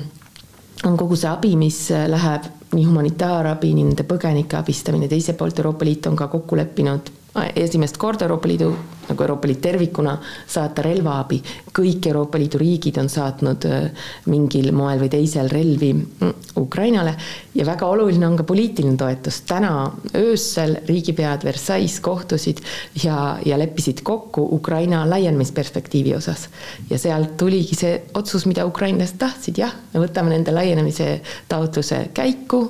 on 0.86 0.98
kogu 0.98 1.18
see 1.20 1.30
abi, 1.30 1.56
mis 1.60 1.86
äh, 1.92 2.08
läheb 2.10 2.50
nii 2.76 2.88
humanitaarabi, 2.88 3.74
nii 3.76 3.92
nende 3.92 4.08
põgenike 4.08 4.58
abistamine, 4.58 5.08
teiselt 5.12 5.38
poolt 5.38 5.60
Euroopa 5.62 5.86
Liit 5.86 6.08
on 6.10 6.18
ka 6.20 6.28
kokku 6.32 6.58
leppinud 6.58 7.14
esimest 7.56 7.98
korda 7.98 8.26
Euroopa 8.26 8.48
Liidu, 8.48 8.72
nagu 9.10 9.24
Euroopa 9.24 9.48
Liit 9.48 9.62
tervikuna, 9.62 10.18
saata 10.48 10.82
relvaabi. 10.86 11.42
kõik 11.76 12.08
Euroopa 12.08 12.40
Liidu 12.40 12.58
riigid 12.58 12.98
on 12.98 13.10
saatnud 13.10 13.66
äh, 13.68 13.90
mingil 14.32 14.72
moel 14.76 15.00
või 15.02 15.10
teisel 15.12 15.50
relvi 15.52 15.92
mm, 15.94 16.34
Ukrainale 16.62 17.16
ja 17.56 17.66
väga 17.66 17.88
oluline 17.88 18.28
on 18.28 18.38
ka 18.38 18.44
poliitiline 18.44 18.98
toetus. 18.98 19.42
täna 19.42 19.92
öösel 20.16 20.78
riigipead 20.88 21.44
Versailles 21.44 22.00
kohtusid 22.00 22.62
ja, 23.04 23.38
ja 23.46 23.60
leppisid 23.60 24.02
kokku 24.04 24.48
Ukraina 24.56 25.04
laienemisperspektiivi 25.10 26.16
osas. 26.16 26.50
ja 26.90 26.98
sealt 27.00 27.38
tuligi 27.38 27.76
see 27.76 28.02
otsus, 28.14 28.46
mida 28.46 28.66
ukrainlased 28.66 29.18
tahtsid, 29.20 29.58
jah, 29.58 29.76
me 29.94 30.00
võtame 30.08 30.32
nende 30.36 30.52
laienemise 30.52 31.22
taotluse 31.48 32.08
käiku 32.14 32.66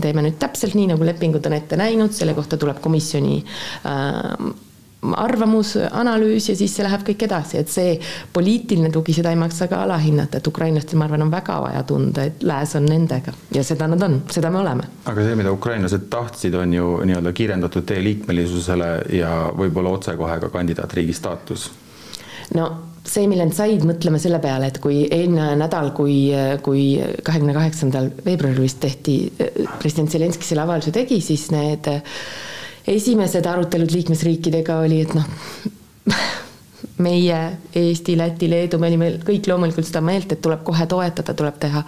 teeme 0.00 0.22
nüüd 0.24 0.36
täpselt 0.40 0.76
nii, 0.76 0.90
nagu 0.92 1.04
lepingud 1.08 1.46
on 1.48 1.56
ette 1.56 1.76
näinud, 1.80 2.12
selle 2.12 2.34
kohta 2.36 2.58
tuleb 2.60 2.80
komisjoni 2.84 3.38
äh, 3.40 4.48
arvamus, 5.02 5.74
analüüs 5.76 6.48
ja 6.50 6.56
siis 6.56 6.72
see 6.76 6.84
läheb 6.86 7.04
kõik 7.06 7.26
edasi, 7.26 7.60
et 7.60 7.70
see 7.70 7.96
poliitiline 8.32 8.90
tugi, 8.94 9.14
seda 9.16 9.30
ei 9.32 9.38
maksa 9.38 9.68
ka 9.70 9.82
alahinnata, 9.84 10.40
et 10.40 10.50
ukrainlastel, 10.50 10.98
ma 10.98 11.06
arvan, 11.06 11.26
on 11.26 11.32
väga 11.32 11.58
vaja 11.62 11.82
tunda, 11.86 12.24
et 12.26 12.42
lääs 12.46 12.74
on 12.78 12.88
nendega 12.88 13.34
ja 13.54 13.64
seda 13.66 13.88
nad 13.92 14.02
on, 14.02 14.18
seda 14.32 14.50
me 14.50 14.62
oleme. 14.62 14.88
aga 15.04 15.28
see, 15.28 15.36
mida 15.38 15.52
ukrainlased 15.52 16.08
tahtsid, 16.12 16.56
on 16.58 16.74
ju 16.74 16.96
nii-öelda 17.06 17.32
kiirendatud 17.36 17.86
tee 17.86 18.02
liikmelisusele 18.04 18.90
ja 19.18 19.32
võib-olla 19.56 19.94
otsekohe 19.98 20.40
ka 20.42 20.50
kandidaatriigi 20.54 21.14
staatus. 21.16 21.70
no 22.56 22.70
see, 23.06 23.28
mille 23.30 23.46
nad 23.46 23.54
said, 23.54 23.84
mõtleme 23.86 24.18
selle 24.22 24.40
peale, 24.42 24.72
et 24.72 24.80
kui 24.82 25.04
eelmine 25.04 25.52
nädal, 25.60 25.92
kui, 25.94 26.18
kui 26.66 26.88
kahekümne 27.22 27.54
kaheksandal 27.54 28.10
veebruaril 28.24 28.64
vist 28.64 28.80
tehti, 28.82 29.20
president 29.78 30.10
Zelenskõi 30.10 30.48
selle 30.48 30.64
avalduse 30.66 30.94
tegi, 30.96 31.20
siis 31.22 31.50
need 31.54 31.86
esimesed 32.86 33.46
arutelud 33.46 33.92
liikmesriikidega 33.92 34.78
oli, 34.84 35.00
et 35.02 35.14
noh, 35.16 35.26
meie, 37.02 37.40
Eesti, 37.76 38.14
Läti, 38.16 38.48
Leedu, 38.50 38.78
me 38.80 38.88
olime 38.90 39.10
kõik 39.26 39.48
loomulikult 39.50 39.88
seda 39.88 40.02
meelt, 40.04 40.32
et 40.32 40.40
tuleb 40.44 40.62
kohe 40.66 40.86
toetada, 40.88 41.34
tuleb 41.36 41.58
teha 41.60 41.82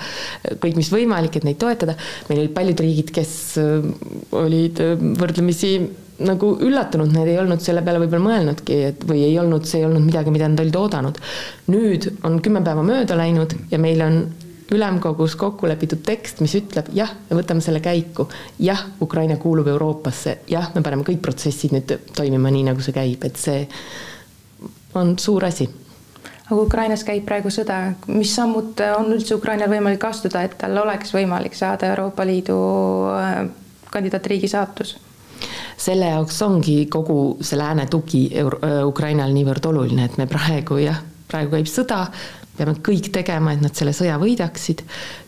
kõik, 0.60 0.76
mis 0.76 0.90
võimalik, 0.92 1.38
et 1.38 1.46
neid 1.48 1.60
toetada. 1.60 1.96
meil 2.28 2.42
olid 2.42 2.54
paljud 2.56 2.82
riigid, 2.84 3.14
kes 3.14 3.32
äh, 3.62 3.88
olid 4.36 4.82
äh, 4.84 5.08
võrdlemisi 5.20 5.72
nagu 6.18 6.50
üllatunud, 6.66 7.12
need 7.14 7.30
ei 7.30 7.38
olnud 7.38 7.62
selle 7.62 7.84
peale 7.86 8.02
võib-olla 8.02 8.24
mõelnudki, 8.24 8.78
et 8.90 9.04
või 9.06 9.22
ei 9.28 9.36
olnud, 9.38 9.68
see 9.68 9.82
ei 9.82 9.86
olnud 9.86 10.02
midagi, 10.02 10.32
mida 10.34 10.48
nad 10.50 10.60
olid 10.64 10.76
oodanud. 10.76 11.20
nüüd 11.70 12.10
on 12.26 12.40
kümme 12.42 12.64
päeva 12.66 12.82
mööda 12.82 13.16
läinud 13.18 13.54
ja 13.70 13.78
meil 13.78 14.02
on 14.02 14.22
ülemkogus 14.72 15.36
kokku 15.36 15.68
lepitud 15.68 16.02
tekst, 16.04 16.42
mis 16.44 16.54
ütleb 16.58 16.90
jah, 16.96 17.10
me 17.30 17.38
võtame 17.40 17.64
selle 17.64 17.80
käiku, 17.84 18.28
jah, 18.60 18.84
Ukraina 19.00 19.38
kuulub 19.40 19.68
Euroopasse, 19.72 20.38
jah, 20.50 20.70
me 20.74 20.82
paneme 20.84 21.06
kõik 21.06 21.22
protsessid 21.24 21.72
nüüd 21.72 21.94
toimima 22.16 22.52
nii, 22.52 22.66
nagu 22.68 22.84
see 22.84 22.96
käib, 22.96 23.24
et 23.24 23.40
see 23.40 23.62
on 24.98 25.16
suur 25.18 25.48
asi. 25.48 25.68
Aga 26.48 26.60
Ukrainas 26.62 27.04
käib 27.04 27.26
praegu 27.28 27.52
sõda, 27.52 27.78
mis 28.08 28.30
sammud 28.36 28.80
on 28.96 29.12
üldse 29.16 29.36
Ukrainal 29.36 29.68
võimalik 29.72 30.04
astuda, 30.08 30.44
et 30.44 30.56
tal 30.60 30.76
oleks 30.80 31.12
võimalik 31.16 31.56
saada 31.56 31.90
Euroopa 31.90 32.24
Liidu 32.28 32.56
äh, 33.12 33.44
kandidaatriigi 33.92 34.48
saatus? 34.48 34.96
selle 35.78 36.08
jaoks 36.10 36.40
ongi 36.42 36.88
kogu 36.90 37.36
see 37.46 37.58
lääne 37.58 37.84
tugi 37.86 38.24
Euro-, 38.34 38.58
Ukrainal 38.88 39.30
niivõrd 39.30 39.68
oluline, 39.70 40.08
et 40.08 40.16
me 40.18 40.26
praegu 40.26 40.80
jah, 40.82 40.98
praegu 41.30 41.52
käib 41.54 41.68
sõda, 41.70 42.00
peame 42.58 42.74
kõik 42.84 43.10
tegema, 43.14 43.54
et 43.54 43.62
nad 43.64 43.74
selle 43.76 43.94
sõja 43.96 44.18
võidaksid 44.20 44.82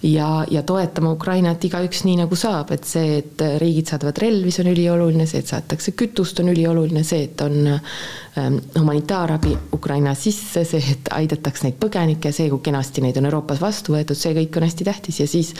ja, 0.09 0.29
ja 0.51 0.63
toetama 0.67 1.13
Ukrainat 1.17 1.65
igaüks 1.67 2.05
nii, 2.07 2.21
nagu 2.23 2.39
saab, 2.39 2.73
et 2.77 2.89
see, 2.89 3.21
et 3.23 3.45
riigid 3.63 3.93
saadavad 3.93 4.23
relvi, 4.23 4.55
see 4.55 4.65
on 4.65 4.73
ülioluline, 4.73 5.27
see, 5.31 5.43
et 5.45 5.51
saadetakse 5.53 5.95
kütust, 5.99 6.43
on 6.43 6.53
ülioluline, 6.55 7.05
see, 7.07 7.29
et 7.29 7.45
on 7.47 7.61
ähm, 7.75 8.59
humanitaarabi 8.79 9.57
Ukraina 9.77 10.17
sisse, 10.19 10.65
see, 10.69 10.97
et 10.97 11.13
aidataks 11.17 11.67
neid 11.67 11.79
põgenikke, 11.83 12.35
see, 12.35 12.51
kui 12.53 12.67
kenasti 12.71 13.05
neid 13.05 13.21
on 13.21 13.31
Euroopas 13.31 13.63
vastu 13.63 13.97
võetud, 13.97 14.19
see 14.19 14.37
kõik 14.43 14.59
on 14.61 14.69
hästi 14.69 14.91
tähtis 14.91 15.23
ja 15.23 15.31
siis 15.31 15.55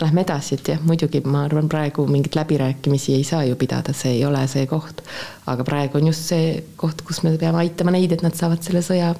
lähme 0.00 0.24
edasi, 0.24 0.56
et 0.56 0.68
jah, 0.72 0.80
muidugi 0.86 1.20
ma 1.28 1.44
arvan, 1.46 1.68
praegu 1.68 2.06
mingeid 2.08 2.36
läbirääkimisi 2.38 3.14
ei 3.18 3.24
saa 3.24 3.44
ju 3.44 3.56
pidada, 3.60 3.92
see 3.96 4.14
ei 4.18 4.24
ole 4.24 4.42
see 4.48 4.66
koht. 4.70 5.02
aga 5.50 5.64
praegu 5.66 5.98
on 5.98 6.06
just 6.06 6.30
see 6.30 6.62
koht, 6.80 7.02
kus 7.02 7.22
me 7.26 7.36
peame 7.38 7.58
aitama 7.64 7.92
neid, 7.94 8.12
et 8.14 8.22
nad 8.24 8.36
saavad 8.36 8.62
selle 8.64 8.82
sõja 8.86 9.12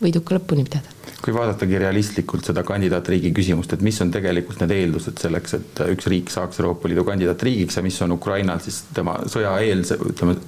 võiduka 0.00 0.38
lõpuni 0.38 0.64
pidada 0.68 0.98
kui 1.20 1.34
vaadatagi 1.36 1.78
realistlikult 1.80 2.46
seda 2.48 2.62
kandidaatriigi 2.64 3.32
küsimust, 3.36 3.74
et 3.74 3.82
mis 3.84 3.98
on 4.00 4.12
tegelikult 4.12 4.62
need 4.62 4.72
eeldused 4.72 5.20
selleks, 5.20 5.56
et 5.58 5.82
üks 5.92 6.08
riik 6.08 6.32
saaks 6.32 6.60
Euroopa 6.62 6.88
Liidu 6.88 7.04
kandidaatriigiks 7.04 7.76
ja 7.76 7.84
mis 7.84 7.98
on 8.04 8.14
Ukrainal 8.16 8.62
siis 8.64 8.82
tema 8.96 9.18
sõjaeelse, 9.28 9.98
ütleme, 10.12 10.38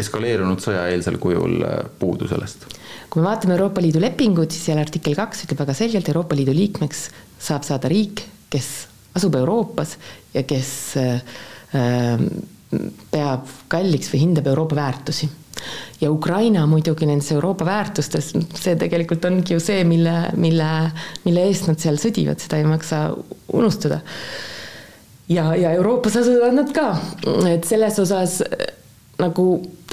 eskaleerunud 0.00 0.62
sõjaeelsel 0.62 1.18
kujul 1.22 1.64
äh, 1.66 1.80
puudu 1.98 2.30
sellest? 2.30 2.68
kui 3.10 3.22
me 3.22 3.26
vaatame 3.26 3.56
Euroopa 3.56 3.82
Liidu 3.82 4.02
lepingut, 4.02 4.54
siis 4.54 4.68
seal 4.70 4.78
artikkel 4.78 5.18
kaks 5.18 5.42
ütleb 5.48 5.64
väga 5.64 5.74
selgelt, 5.74 6.12
Euroopa 6.12 6.38
Liidu 6.38 6.54
liikmeks 6.54 7.08
saab 7.42 7.66
saada 7.66 7.90
riik, 7.90 8.22
kes 8.52 8.70
asub 9.18 9.34
Euroopas 9.40 9.96
ja 10.36 10.46
kes 10.46 10.72
äh, 11.00 11.36
äh 11.74 12.26
peab 13.10 13.48
kalliks 13.66 14.12
või 14.12 14.20
hindab 14.28 14.46
Euroopa 14.46 14.76
väärtusi 14.78 15.26
ja 16.00 16.10
Ukraina 16.10 16.66
muidugi 16.66 17.08
nendes 17.08 17.32
Euroopa 17.32 17.66
väärtustes, 17.68 18.32
see 18.56 18.76
tegelikult 18.80 19.24
ongi 19.28 19.56
ju 19.56 19.60
see, 19.62 19.82
mille, 19.84 20.30
mille, 20.40 20.70
mille 21.26 21.46
eest 21.48 21.68
nad 21.68 21.80
seal 21.82 22.00
sõdivad, 22.00 22.40
seda 22.40 22.60
ei 22.60 22.68
maksa 22.68 23.02
unustada. 23.52 24.00
ja, 25.28 25.50
ja 25.56 25.74
Euroopas 25.76 26.16
asuvad 26.22 26.56
nad 26.56 26.72
ka, 26.74 26.94
et 27.50 27.68
selles 27.68 27.98
osas 28.02 28.40
nagu 29.20 29.46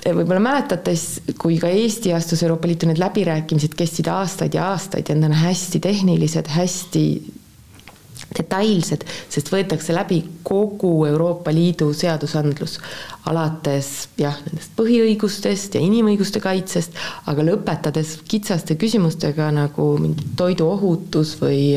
võib-olla 0.06 0.40
mäletate, 0.40 0.94
kui 1.42 1.58
ka 1.60 1.70
Eesti 1.74 2.14
astus 2.16 2.44
Euroopa 2.46 2.70
Liitu, 2.70 2.88
need 2.88 3.02
läbirääkimised 3.02 3.76
kestsid 3.78 4.08
aastaid 4.12 4.56
ja 4.56 4.70
aastaid 4.72 5.10
ja 5.10 5.18
need 5.18 5.32
on 5.32 5.36
hästi 5.42 5.82
tehnilised, 5.84 6.48
hästi 6.54 7.04
detailsed, 8.38 9.06
sest 9.30 9.52
võetakse 9.54 9.96
läbi 9.96 10.22
kogu 10.48 10.92
Euroopa 11.10 11.52
Liidu 11.54 11.90
seadusandlus, 11.98 12.78
alates 13.28 14.08
jah, 14.20 14.36
nendest 14.46 14.72
põhiõigustest 14.78 15.76
ja 15.76 15.82
inimõiguste 15.84 16.40
kaitsest, 16.44 16.96
aga 17.28 17.44
lõpetades 17.44 18.14
kitsaste 18.30 18.78
küsimustega 18.80 19.50
nagu 19.56 19.90
mingi 20.00 20.30
toiduohutus 20.40 21.36
või, 21.42 21.76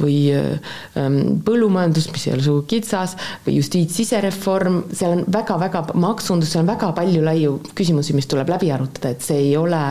või 0.00 0.18
ähm, 0.36 1.18
põllumajandus, 1.46 2.10
mis 2.12 2.26
ei 2.28 2.34
ole 2.36 2.44
sugugi 2.44 2.76
kitsas, 2.76 3.16
või 3.46 3.56
justiits-sisereform, 3.60 4.82
seal 4.96 5.16
on 5.16 5.24
väga-väga, 5.32 5.86
maksundus, 5.96 6.52
seal 6.52 6.66
on 6.66 6.74
väga 6.74 6.92
palju 6.96 7.24
laiu 7.24 7.56
küsimusi, 7.76 8.16
mis 8.16 8.28
tuleb 8.30 8.52
läbi 8.52 8.70
arutada, 8.74 9.14
et 9.14 9.24
see 9.24 9.40
ei 9.48 9.56
ole, 9.56 9.82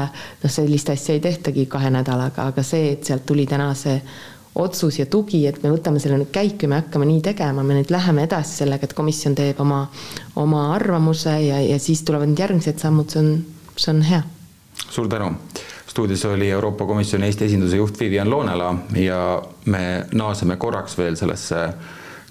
noh, 0.43 0.55
sellist 0.59 0.93
asja 0.93 1.17
ei 1.17 1.25
tehtagi 1.25 1.65
kahe 1.71 1.89
nädalaga, 1.93 2.51
aga 2.51 2.65
see, 2.65 2.93
et 2.95 3.09
sealt 3.09 3.25
tuli 3.25 3.47
täna 3.49 3.73
see 3.77 3.97
otsus 4.55 4.99
ja 4.99 5.05
tugi, 5.05 5.41
et 5.47 5.61
me 5.63 5.71
võtame 5.73 5.99
selle 5.99 6.17
nüüd 6.21 6.31
käiku 6.33 6.65
ja 6.65 6.71
me 6.71 6.79
hakkame 6.79 7.07
nii 7.09 7.21
tegema, 7.25 7.63
me 7.63 7.75
nüüd 7.79 7.91
läheme 7.91 8.23
edasi 8.23 8.61
sellega, 8.61 8.87
et 8.87 8.95
komisjon 8.95 9.35
teeb 9.35 9.59
oma, 9.59 9.81
oma 10.39 10.69
arvamuse 10.75 11.33
ja, 11.43 11.59
ja 11.63 11.79
siis 11.81 12.05
tulevad 12.07 12.31
need 12.31 12.39
järgmised 12.39 12.79
sammud, 12.79 13.11
see 13.11 13.21
on, 13.21 13.33
see 13.75 13.91
on 13.91 14.01
hea. 14.07 14.21
suur 14.89 15.09
tänu. 15.11 15.33
stuudios 15.87 16.25
oli 16.25 16.49
Euroopa 16.49 16.85
Komisjoni 16.85 17.25
Eesti 17.25 17.45
esinduse 17.45 17.75
juht 17.75 17.99
Vivian 17.99 18.29
Loonela 18.29 18.75
ja 18.95 19.41
me 19.65 20.05
naaseme 20.13 20.57
korraks 20.57 20.97
veel 20.97 21.15
sellesse 21.15 21.67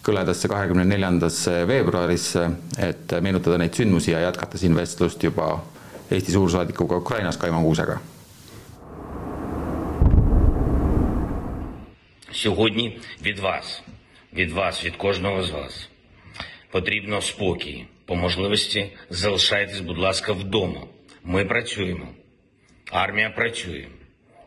kõledasse 0.05 0.49
kahekümne 0.49 0.85
neljandasse 0.85 1.67
veebruarisse, 1.67 2.49
et 2.79 3.15
meenutada 3.21 3.59
neid 3.59 3.77
sündmusi 3.77 4.13
ja 4.13 4.21
jätkata 4.21 4.59
siin 4.61 4.77
vestlust 4.77 5.23
juba 5.23 5.59
Eesti 6.11 6.33
suursaadikuga 6.33 6.97
Ukrainas, 7.01 7.37
Kaimo 7.37 7.63
Kuusega 7.63 7.99
Сьогодні 12.35 12.99
від 13.23 13.39
вас, 13.39 13.83
від 14.35 14.53
вас, 14.53 14.85
від 14.85 14.97
кожного 14.97 15.43
з 15.43 15.51
вас 15.51 15.89
потрібно 16.71 17.21
спокій. 17.21 17.87
По 18.05 18.17
можливості 18.17 18.87
залишайтесь, 19.11 19.81
будь 19.81 19.99
ласка, 19.99 20.33
вдома. 20.33 20.81
Ми 21.25 21.45
працюємо. 21.45 22.09
Армія 22.91 23.31
працює. 23.31 23.87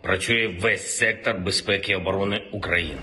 Працює 0.01 0.47
весь 0.47 0.97
сектор 0.97 1.39
безпеки 1.39 1.91
і 1.91 1.95
оборони 1.95 2.41
України. 2.51 2.99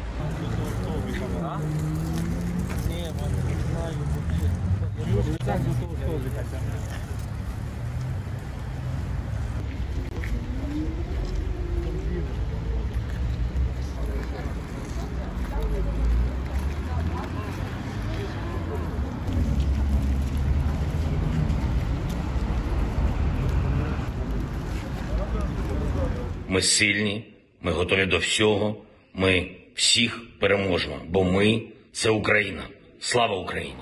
Ми 26.54 26.62
сильні, 26.62 27.24
ми 27.62 27.72
готові 27.72 28.06
до 28.06 28.18
всього. 28.18 28.76
Ми 29.14 29.50
всіх 29.74 30.38
переможемо, 30.40 31.00
бо 31.08 31.24
ми 31.24 31.62
це 31.92 32.10
Україна. 32.10 32.62
Слава 33.00 33.36
Україні! 33.36 33.74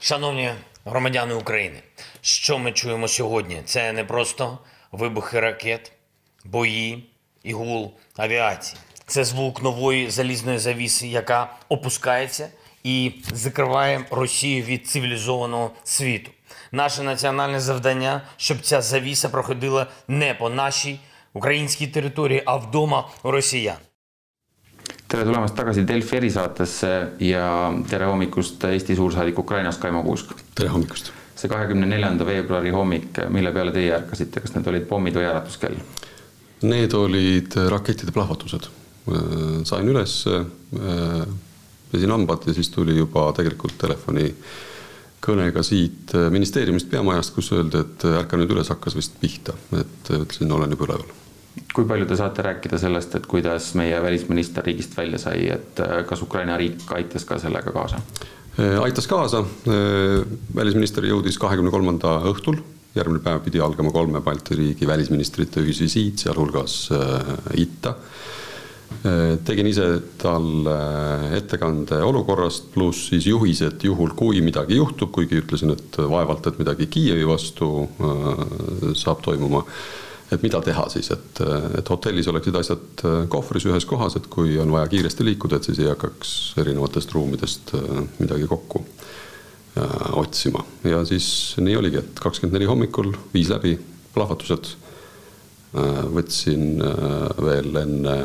Шановні 0.00 0.50
громадяни 0.84 1.34
України, 1.34 1.82
що 2.28 2.58
ми 2.58 2.72
чуємо 2.72 3.08
сьогодні? 3.08 3.62
Це 3.64 3.92
не 3.92 4.04
просто 4.04 4.58
вибухи 4.92 5.40
ракет, 5.40 5.92
бої 6.44 7.04
і 7.42 7.52
гул 7.52 7.92
авіації. 8.16 8.80
Це 9.06 9.24
звук 9.24 9.62
нової 9.62 10.10
залізної 10.10 10.58
завіси, 10.58 11.06
яка 11.06 11.52
опускається 11.68 12.48
і 12.84 13.12
закриває 13.32 14.04
Росію 14.10 14.64
від 14.64 14.86
цивілізованого 14.86 15.70
світу. 15.84 16.30
Наше 16.72 17.02
національне 17.02 17.60
завдання, 17.60 18.22
щоб 18.36 18.60
ця 18.60 18.80
завіса 18.80 19.28
проходила 19.28 19.86
не 20.08 20.34
по 20.34 20.50
нашій 20.50 21.00
українській 21.32 21.86
території, 21.86 22.42
а 22.46 22.56
вдома 22.56 23.08
у 23.22 23.30
росіян. 23.30 23.76
tere 25.08 25.24
tulemast 25.24 25.54
tagasi 25.56 25.86
Delfi 25.88 26.16
erisaatesse 26.16 26.90
ja 27.18 27.72
tere 27.90 28.04
hommikust 28.04 28.64
Eesti 28.64 28.96
suursaadik 28.96 29.38
Ukrainas, 29.38 29.78
Kaimo 29.80 30.02
Kuusk. 30.04 30.34
tere 30.54 30.68
hommikust. 30.68 31.17
See 31.38 31.50
kahekümne 31.50 31.86
neljanda 31.86 32.26
veebruari 32.26 32.72
hommik, 32.74 33.20
mille 33.30 33.52
peale 33.54 33.72
teie 33.74 33.92
ärkasite, 33.94 34.42
kas 34.42 34.54
need 34.56 34.66
olid 34.70 34.88
pommid 34.90 35.18
või 35.18 35.28
äratuskell? 35.28 35.78
Need 36.66 36.94
olid 36.98 37.54
rakettide 37.70 38.14
plahvatused. 38.14 38.66
sain 39.64 39.88
üles, 39.88 40.24
pesin 41.92 42.10
hambad 42.10 42.42
ja 42.46 42.54
siis 42.54 42.68
tuli 42.74 42.96
juba 42.98 43.30
tegelikult 43.36 43.78
telefoni 43.80 44.26
kõnega 45.24 45.62
siit 45.66 46.12
ministeeriumist 46.30 46.90
peamajast, 46.90 47.32
kus 47.34 47.52
öeldi, 47.56 47.80
et 47.80 48.04
ärka 48.10 48.38
nüüd 48.38 48.52
üles, 48.54 48.68
hakkas 48.70 48.96
vist 48.98 49.16
pihta, 49.20 49.54
et 49.78 50.10
ütlesin, 50.10 50.52
olen 50.52 50.74
juba 50.74 50.90
üleval. 50.90 51.14
kui 51.74 51.84
palju 51.84 52.06
te 52.06 52.16
saate 52.16 52.42
rääkida 52.42 52.78
sellest, 52.78 53.14
et 53.14 53.26
kuidas 53.26 53.72
meie 53.74 53.98
välisminister 54.02 54.64
riigist 54.64 54.96
välja 54.96 55.18
sai, 55.18 55.48
et 55.50 55.80
kas 56.06 56.22
Ukraina 56.22 56.56
riik 56.56 56.92
aitas 56.94 57.24
ka 57.24 57.38
sellega 57.38 57.72
kaasa? 57.74 58.02
Aitas 58.58 59.06
kaasa, 59.06 59.44
välisminister 60.56 61.04
jõudis 61.06 61.38
kahekümne 61.38 61.70
kolmanda 61.70 62.16
õhtul 62.26 62.58
järgmine 62.98 63.22
päev 63.22 63.42
pidi 63.44 63.60
algama 63.62 63.92
kolme 63.94 64.22
Balti 64.24 64.56
riigi 64.58 64.88
välisministrite 64.88 65.62
ühisvisiit, 65.64 66.24
sealhulgas 66.24 66.78
äh, 66.94 67.30
itta. 67.60 67.94
Äh, 69.04 69.36
tegin 69.46 69.68
ise 69.70 69.86
talle 70.20 70.78
ettekande 71.38 72.00
olukorrast, 72.04 72.70
pluss 72.74 73.10
siis 73.12 73.28
juhised 73.28 73.84
juhul, 73.84 74.14
kui 74.18 74.42
midagi 74.44 74.80
juhtub, 74.80 75.12
kuigi 75.14 75.42
ütlesin, 75.42 75.74
et 75.76 76.00
vaevalt, 76.00 76.48
et 76.48 76.60
midagi 76.62 76.88
Kiievi 76.90 77.28
vastu 77.28 77.72
äh, 77.84 78.92
saab 78.98 79.24
toimuma 79.26 79.64
et 80.32 80.42
mida 80.44 80.60
teha 80.60 80.88
siis, 80.92 81.10
et, 81.14 81.40
et 81.78 81.88
hotellis 81.88 82.28
oleksid 82.28 82.56
asjad 82.60 83.04
kohvris 83.32 83.64
ühes 83.70 83.86
kohas, 83.88 84.18
et 84.18 84.26
kui 84.28 84.58
on 84.60 84.72
vaja 84.74 84.90
kiiresti 84.92 85.24
liikuda, 85.24 85.56
et 85.56 85.68
siis 85.70 85.78
ei 85.80 85.88
hakkaks 85.88 86.34
erinevatest 86.60 87.14
ruumidest 87.16 87.72
midagi 88.18 88.48
kokku 88.50 88.84
Äh, 89.78 90.18
otsima 90.18 90.64
ja 90.84 91.04
siis 91.04 91.54
nii 91.60 91.76
oligi, 91.76 92.00
et 92.00 92.20
kakskümmend 92.20 92.56
neli 92.56 92.66
hommikul 92.66 93.12
viis 93.34 93.50
läbi 93.52 93.76
plahvatused. 94.14 94.70
Äh, 95.76 96.00
võtsin 96.14 96.80
äh, 96.82 97.42
veel 97.44 97.76
enne 97.82 98.16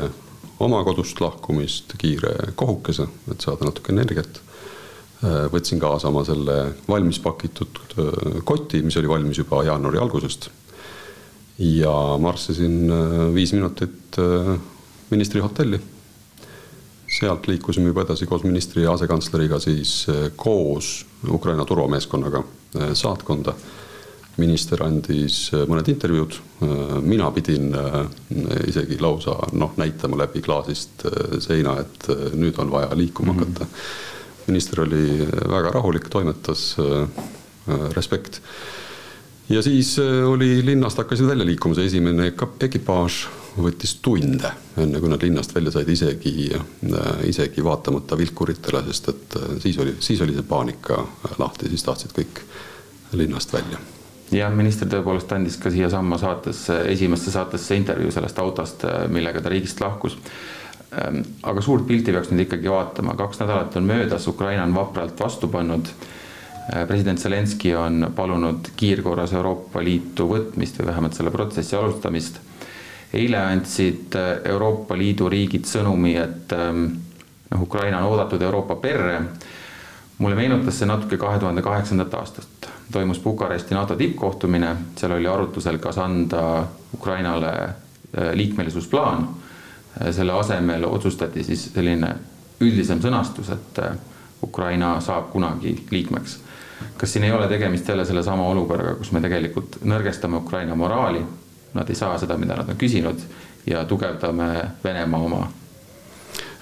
oma 0.64 0.80
kodust 0.86 1.20
lahkumist 1.20 1.94
kiire 2.00 2.32
kohukese, 2.58 3.06
et 3.30 3.44
saada 3.44 3.68
natuke 3.68 3.92
energiat. 3.94 4.40
võtsin 5.24 5.80
kaasa 5.80 6.10
oma 6.10 6.20
selle 6.26 6.54
valmis 6.88 7.16
pakitud 7.22 7.78
koti, 8.44 8.82
mis 8.84 8.96
oli 9.00 9.08
valmis 9.08 9.38
juba 9.40 9.62
jaanuari 9.64 9.98
algusest. 9.98 10.50
Ja 11.58 12.16
marssisin 12.18 12.92
viis 13.34 13.52
minutit 13.52 14.16
ministri 15.10 15.40
hotelli 15.40 15.80
sealt 17.18 17.46
liikusime 17.46 17.90
juba 17.92 18.02
edasi 18.04 18.26
koos 18.26 18.42
ministri 18.44 18.82
ja 18.82 18.92
asekantsleriga 18.94 19.58
siis 19.62 19.94
eh, 20.10 20.30
koos 20.36 21.06
Ukraina 21.30 21.64
turvameeskonnaga 21.64 22.42
saatkonda. 22.94 23.54
minister 24.36 24.80
andis 24.82 25.52
mõned 25.70 25.86
intervjuud, 25.92 26.36
mina 27.06 27.28
pidin 27.30 27.68
isegi 28.66 28.96
lausa 28.98 29.36
noh, 29.54 29.76
näitama 29.78 30.18
läbi 30.18 30.42
klaasist 30.42 31.04
seina, 31.38 31.76
et 31.78 32.08
nüüd 32.34 32.58
on 32.58 32.72
vaja 32.72 32.96
liikuma 32.98 33.32
mm 33.32 33.38
-hmm. 33.38 33.44
hakata. 33.44 33.66
minister 34.46 34.80
oli 34.80 35.28
väga 35.48 35.70
rahulik, 35.70 36.08
toimetas, 36.10 36.76
respekt 37.94 38.40
ja 39.48 39.62
siis 39.62 39.96
oli 40.28 40.66
linnast 40.66 40.98
hakkasid 40.98 41.26
välja 41.26 41.46
liikuma 41.46 41.76
see 41.76 41.90
esimene 41.90 42.30
ekipaaž 42.32 43.24
võttis 43.60 43.98
tunde, 44.02 44.50
enne 44.80 45.00
kui 45.00 45.10
nad 45.10 45.22
linnast 45.22 45.54
välja 45.54 45.72
said, 45.74 45.88
isegi, 45.90 46.48
äh, 46.54 47.10
isegi 47.28 47.64
vaatamata 47.64 48.18
vilkuritele, 48.18 48.82
sest 48.88 49.10
et 49.12 49.36
äh, 49.38 49.50
siis 49.62 49.78
oli, 49.78 49.94
siis 50.02 50.22
oli 50.24 50.34
see 50.34 50.46
paanika 50.48 51.04
lahti, 51.38 51.70
siis 51.70 51.84
tahtsid 51.86 52.14
kõik 52.16 52.42
linnast 53.14 53.52
välja. 53.54 53.78
jah, 54.34 54.50
minister 54.54 54.88
tõepoolest 54.90 55.30
andis 55.36 55.56
ka 55.62 55.70
siiasamma 55.70 56.18
saatesse, 56.18 56.80
esimesse 56.90 57.30
saatesse 57.30 57.76
intervjuu 57.78 58.10
sellest 58.10 58.38
autost, 58.42 58.84
äh, 58.88 59.06
millega 59.08 59.42
ta 59.42 59.52
riigist 59.52 59.80
lahkus. 59.80 60.18
Ähm, 60.94 61.22
aga 61.42 61.62
suurt 61.62 61.86
pilti 61.86 62.12
peaks 62.14 62.30
nüüd 62.30 62.46
ikkagi 62.46 62.70
vaatama, 62.70 63.16
kaks 63.18 63.40
nädalat 63.42 63.76
on 63.78 63.86
möödas, 63.86 64.26
Ukraina 64.30 64.66
on 64.66 64.74
vapralt 64.74 65.20
vastu 65.20 65.48
pannud 65.50 65.90
president 66.88 67.20
Zelenskõi 67.20 67.74
on 67.76 68.10
palunud 68.16 68.70
kiirkorras 68.76 69.32
Euroopa 69.36 69.82
Liitu 69.84 70.28
võtmist 70.30 70.78
või 70.80 70.86
vähemalt 70.88 71.16
selle 71.18 71.32
protsessi 71.34 71.76
alustamist 71.76 72.40
eile 73.14 73.38
andsid 73.38 74.14
äh, 74.14 74.52
Euroopa 74.52 74.96
Liidu 74.98 75.28
riigid 75.30 75.66
sõnumi, 75.68 76.14
et 76.18 76.52
ähm, 76.56 76.86
noh, 77.50 77.62
Ukraina 77.62 78.00
on 78.02 78.12
oodatud 78.12 78.42
Euroopa 78.42 78.76
perre. 78.82 79.20
mulle 80.18 80.36
meenutas 80.38 80.76
see 80.78 80.86
natuke 80.86 81.16
kahe 81.18 81.38
tuhande 81.42 81.62
kaheksandat 81.62 82.12
aastat, 82.14 82.68
toimus 82.92 83.18
Bukaresti 83.20 83.74
NATO 83.74 83.96
tippkohtumine, 83.98 84.76
seal 84.96 85.12
oli 85.16 85.26
arutlusel, 85.26 85.78
kas 85.78 85.98
anda 85.98 86.66
Ukrainale 86.94 87.52
äh, 87.64 88.32
liikmelisusplaan. 88.32 89.28
Äh, 90.02 90.12
selle 90.14 90.32
asemel 90.32 90.84
otsustati 90.84 91.44
siis 91.44 91.70
selline 91.74 92.14
üldisem 92.60 93.02
sõnastus, 93.02 93.50
et 93.50 93.82
Ukraina 94.42 95.00
saab 95.00 95.30
kunagi 95.32 95.74
liikmeks. 95.90 96.38
Kas 96.96 97.12
siin 97.12 97.24
ei 97.24 97.32
ole 97.32 97.48
tegemist 97.48 97.88
jälle 97.88 98.04
sellesama 98.04 98.46
olukorraga, 98.48 98.94
kus 98.98 99.12
me 99.12 99.20
tegelikult 99.20 99.80
nõrgestame 99.84 100.36
Ukraina 100.42 100.74
moraali 100.74 101.24
nad 101.74 101.90
ei 101.90 101.98
saa 101.98 102.18
seda, 102.18 102.38
mida 102.38 102.56
nad 102.56 102.70
on 102.70 102.78
küsinud 102.78 103.20
ja 103.66 103.84
tugevdame 103.88 104.48
Venemaa 104.84 105.20
oma 105.20 105.42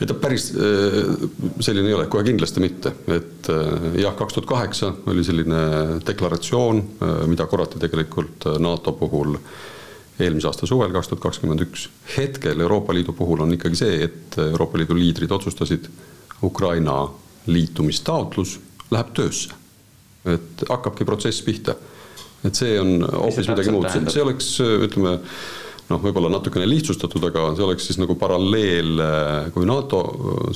et 0.02 0.08
ta 0.10 0.16
päris 0.18 0.48
äh, 0.56 1.28
selline 1.62 1.92
ei 1.92 1.94
ole, 1.94 2.08
kohe 2.10 2.24
kindlasti 2.26 2.62
mitte, 2.64 2.90
et 3.12 3.50
äh, 3.52 3.84
jah, 4.02 4.16
kaks 4.18 4.34
tuhat 4.34 4.48
kaheksa 4.50 4.88
oli 5.12 5.22
selline 5.22 5.60
deklaratsioon, 6.06 6.82
äh, 6.82 7.12
mida 7.30 7.46
korrati 7.46 7.78
tegelikult 7.82 8.48
NATO 8.58 8.96
puhul 8.98 9.36
eelmise 10.18 10.50
aasta 10.50 10.66
suvel, 10.66 10.90
kaks 10.96 11.12
tuhat 11.12 11.22
kakskümmend 11.28 11.62
üks. 11.68 11.86
hetkel 12.16 12.60
Euroopa 12.60 12.94
Liidu 12.96 13.14
puhul 13.14 13.44
on 13.44 13.54
ikkagi 13.54 13.78
see, 13.78 14.02
et 14.08 14.38
Euroopa 14.42 14.80
Liidu 14.80 14.98
liidrid 14.98 15.30
otsustasid, 15.30 15.86
Ukraina 16.42 17.04
liitumistaotlus 17.46 18.58
läheb 18.90 19.14
töösse. 19.14 19.61
Et 20.24 20.64
hakkabki 20.68 21.04
protsess 21.04 21.42
pihta 21.42 21.76
et 22.46 22.58
see 22.58 22.78
on 22.80 23.02
hoopis 23.06 23.48
midagi 23.50 23.74
muud, 23.74 23.88
see 24.10 24.22
oleks, 24.22 24.48
ütleme 24.62 25.14
noh, 25.90 26.00
võib-olla 26.02 26.30
natukene 26.32 26.66
lihtsustatud, 26.68 27.22
aga 27.28 27.52
see 27.56 27.66
oleks 27.66 27.86
siis 27.90 28.00
nagu 28.02 28.16
paralleel, 28.18 29.02
kui 29.54 29.68
NATO 29.68 30.02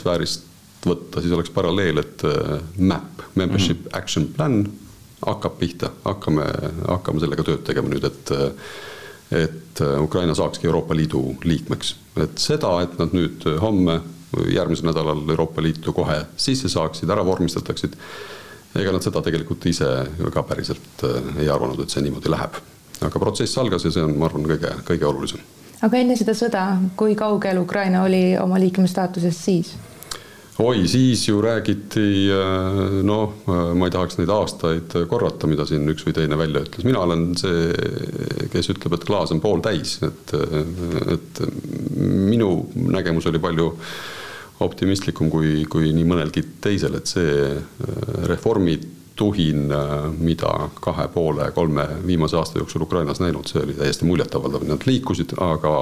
sfäärist 0.00 0.52
võtta, 0.86 1.22
siis 1.22 1.34
oleks 1.34 1.52
paralleel, 1.54 2.02
et 2.02 2.24
äh, 2.26 2.58
MAP, 2.78 3.24
Membership 3.34 3.84
mm 3.84 3.88
-hmm. 3.88 3.98
Action 3.98 4.26
Plan, 4.34 4.58
hakkab 5.26 5.58
pihta, 5.58 5.90
hakkame, 6.04 6.44
hakkame 6.88 7.20
sellega 7.20 7.42
tööd 7.42 7.64
tegema 7.64 7.88
nüüd, 7.88 8.04
et 8.04 8.32
et 9.26 9.80
Ukraina 10.00 10.34
saakski 10.34 10.66
Euroopa 10.66 10.94
Liidu 10.94 11.36
liikmeks. 11.42 11.96
et 12.16 12.38
seda, 12.38 12.82
et 12.82 12.98
nad 12.98 13.10
nüüd 13.12 13.42
homme, 13.60 14.00
järgmisel 14.54 14.86
nädalal 14.86 15.28
Euroopa 15.28 15.62
Liitu 15.62 15.92
kohe 15.92 16.26
sisse 16.36 16.68
saaksid, 16.68 17.10
ära 17.10 17.24
vormistataksid 17.24 17.96
ega 18.80 18.94
nad 18.94 19.04
seda 19.04 19.22
tegelikult 19.24 19.66
ise 19.70 19.90
ka 20.32 20.44
päriselt 20.46 21.04
äh, 21.06 21.42
ei 21.44 21.50
arvanud, 21.52 21.82
et 21.82 21.92
see 21.92 22.04
niimoodi 22.06 22.32
läheb. 22.32 22.62
aga 23.06 23.20
protsess 23.20 23.58
algas 23.60 23.84
ja 23.84 23.92
see 23.92 24.04
on, 24.04 24.14
ma 24.16 24.30
arvan, 24.30 24.46
kõige, 24.48 24.72
kõige 24.88 25.08
olulisem. 25.08 25.42
aga 25.82 26.00
enne 26.00 26.16
seda 26.16 26.36
sõda, 26.36 26.64
kui 26.96 27.14
kaugel 27.18 27.60
Ukraina 27.64 28.06
oli 28.06 28.24
oma 28.40 28.60
liikmestaatusest 28.62 29.44
siis? 29.50 29.74
oi, 30.58 30.86
siis 30.88 31.26
ju 31.28 31.40
räägiti, 31.44 32.30
noh, 33.04 33.42
ma 33.46 33.88
ei 33.88 33.92
tahaks 33.92 34.16
neid 34.16 34.30
aastaid 34.32 34.94
korrata, 35.10 35.48
mida 35.50 35.66
siin 35.68 35.84
üks 35.92 36.06
või 36.06 36.16
teine 36.16 36.38
välja 36.40 36.62
ütles, 36.64 36.86
mina 36.88 37.02
olen 37.04 37.26
see, 37.36 37.66
kes 38.52 38.72
ütleb, 38.72 38.96
et 38.96 39.04
klaas 39.04 39.34
on 39.36 39.42
pooltäis, 39.44 39.98
et, 40.06 40.32
et 41.12 41.42
minu 42.00 42.50
nägemus 42.96 43.28
oli 43.28 43.42
palju 43.42 43.74
optimistlikum 44.60 45.30
kui, 45.30 45.64
kui 45.70 45.90
nii 45.94 46.06
mõnelgi 46.08 46.42
teisel, 46.64 46.96
et 46.98 47.10
see 47.10 47.32
äh, 47.52 47.58
reformituhin, 48.30 49.66
äh, 49.72 49.94
mida 50.16 50.52
kahe 50.80 51.08
poole, 51.12 51.50
kolme 51.56 51.86
viimase 52.06 52.38
aasta 52.40 52.62
jooksul 52.62 52.86
Ukrainas 52.86 53.20
näinud, 53.20 53.48
see 53.50 53.62
oli 53.64 53.76
täiesti 53.76 54.08
muljetavaldav, 54.08 54.66
nad 54.68 54.88
liikusid, 54.88 55.36
aga 55.44 55.76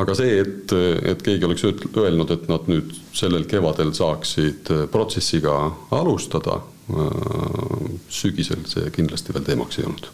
aga 0.00 0.14
see, 0.16 0.38
et, 0.40 0.72
et 1.04 1.22
keegi 1.22 1.44
oleks 1.44 1.66
öelnud, 1.68 2.30
et 2.32 2.46
nad 2.48 2.68
nüüd 2.70 2.94
sellel 3.12 3.44
kevadel 3.44 3.92
saaksid 3.92 4.72
protsessiga 4.90 5.58
alustada, 5.92 6.62
äh, 6.90 7.86
sügisel 8.08 8.66
see 8.70 8.90
kindlasti 8.94 9.36
veel 9.36 9.46
teemaks 9.52 9.82
ei 9.82 9.88
olnud 9.90 10.10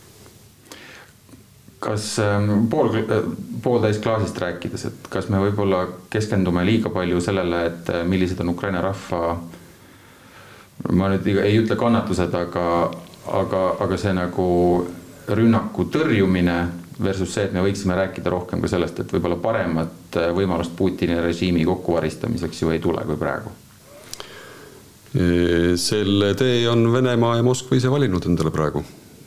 kas 1.80 2.18
ähm, 2.18 2.66
pool, 2.70 2.94
äh, 2.96 3.22
pooltäis 3.62 3.98
klaasist 3.98 4.38
rääkides, 4.38 4.84
et 4.88 5.08
kas 5.10 5.28
me 5.30 5.40
võib-olla 5.42 5.84
keskendume 6.10 6.64
liiga 6.66 6.90
palju 6.94 7.20
sellele, 7.22 7.64
et 7.70 7.92
äh, 7.94 8.02
millised 8.08 8.40
on 8.42 8.52
Ukraina 8.54 8.82
rahva, 8.82 9.38
ma 10.92 11.12
nüüd 11.12 11.26
ei 11.42 11.60
ütle 11.60 11.78
kannatused, 11.78 12.34
aga, 12.34 12.66
aga, 13.40 13.62
aga 13.84 14.00
see 14.00 14.14
nagu 14.16 14.48
rünnaku 15.28 15.88
tõrjumine 15.92 16.58
versus 17.02 17.30
see, 17.34 17.46
et 17.46 17.54
me 17.54 17.62
võiksime 17.62 17.94
rääkida 17.94 18.30
rohkem 18.34 18.62
ka 18.62 18.70
sellest, 18.70 18.98
et 18.98 19.14
võib-olla 19.14 19.38
paremat 19.42 20.18
äh, 20.18 20.30
võimalust 20.34 20.74
Putini 20.76 21.20
režiimi 21.22 21.66
kokkuvaristamiseks 21.68 22.62
ju 22.64 22.74
ei 22.74 22.82
tule 22.82 23.06
kui 23.06 23.18
praegu. 23.18 23.54
Selle 25.80 26.34
tee 26.36 26.66
on 26.68 26.82
Venemaa 26.92 27.38
ja 27.38 27.42
Moskva 27.42 27.78
ise 27.78 27.88
valinud 27.88 28.26
endale 28.28 28.50
praegu 28.52 28.82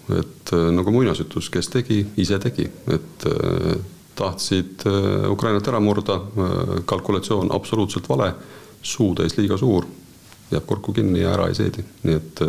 et 0.10 0.54
äh, 0.54 0.70
nagu 0.74 0.92
muinasjutus, 0.92 1.50
kes 1.54 1.70
tegi, 1.72 2.02
ise 2.22 2.40
tegi, 2.42 2.66
et 2.92 3.26
äh, 3.30 3.76
tahtsid 4.18 4.86
äh, 4.90 5.30
Ukrainat 5.32 5.68
ära 5.72 5.80
murda, 5.80 6.20
kalkulatsioon 6.86 7.54
absoluutselt 7.54 8.10
vale, 8.10 8.34
suutäis 8.82 9.38
liiga 9.38 9.58
suur, 9.58 9.86
jääb 10.52 10.66
kurku 10.68 10.94
kinni 10.94 11.22
ja 11.22 11.36
ära 11.36 11.48
ei 11.50 11.58
seedi, 11.58 11.86
nii 12.04 12.20
et 12.20 12.46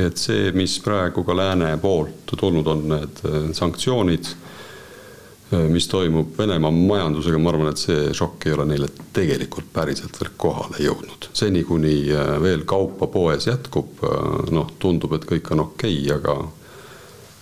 et 0.00 0.16
see, 0.16 0.52
mis 0.54 0.76
praegu 0.80 1.24
ka 1.26 1.34
lääne 1.34 1.72
poolt 1.82 2.30
tulnud 2.38 2.66
on, 2.70 2.84
need 2.92 3.18
sanktsioonid 3.58 4.28
mis 5.50 5.88
toimub 5.88 6.38
Venemaa 6.38 6.70
majandusega, 6.70 7.38
ma 7.38 7.50
arvan, 7.50 7.72
et 7.72 7.80
see 7.82 8.12
šokk 8.14 8.46
ei 8.46 8.54
ole 8.54 8.68
neile 8.70 8.90
tegelikult 9.14 9.72
päriselt 9.74 10.20
veel 10.20 10.30
kohale 10.38 10.78
jõudnud. 10.84 11.30
seni, 11.34 11.64
kuni 11.66 11.96
äh, 12.14 12.36
veel 12.42 12.62
kaupa 12.68 13.10
poes 13.10 13.48
jätkub, 13.50 14.04
äh, 14.06 14.52
noh, 14.54 14.70
tundub, 14.78 15.16
et 15.18 15.26
kõik 15.26 15.50
on 15.54 15.66
okei 15.66 15.98
okay,, 16.04 16.16
aga 16.16 16.38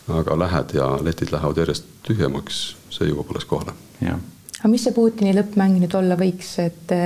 aga 0.08 0.38
lähed 0.40 0.72
ja 0.72 0.88
letid 1.04 1.34
lähevad 1.34 1.60
järjest 1.60 1.88
tühjemaks, 2.06 2.62
see 2.88 3.10
jõuab 3.10 3.28
alles 3.34 3.44
kohale. 3.44 3.74
aga 4.00 4.72
mis 4.72 4.86
see 4.88 4.96
Putini 4.96 5.34
lõppmäng 5.36 5.76
nüüd 5.82 5.92
olla 5.94 6.16
võiks, 6.16 6.54
et 6.64 6.96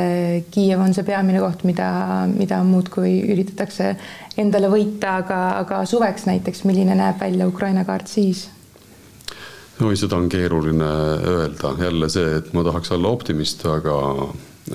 Kiiev 0.55 0.81
on 0.81 0.95
see 0.95 1.03
peamine 1.05 1.43
koht, 1.43 1.67
mida, 1.67 1.91
mida 2.31 2.63
muudkui 2.63 3.17
üritatakse 3.35 3.97
endale 4.39 4.71
võita, 4.71 5.19
aga, 5.25 5.43
aga 5.65 5.83
suveks 5.85 6.31
näiteks, 6.31 6.63
milline 6.65 6.95
näeb 6.95 7.19
välja 7.21 7.51
Ukraina 7.51 7.83
kaart 7.85 8.07
siis? 8.07 8.47
Oi, 9.83 9.97
seda 9.99 10.17
on 10.17 10.29
keeruline 10.33 10.89
öelda, 11.33 11.75
jälle 11.81 12.09
see, 12.13 12.39
et 12.39 12.53
ma 12.57 12.65
tahaks 12.67 12.93
olla 12.95 13.13
optimist, 13.13 13.65
aga, 13.67 13.97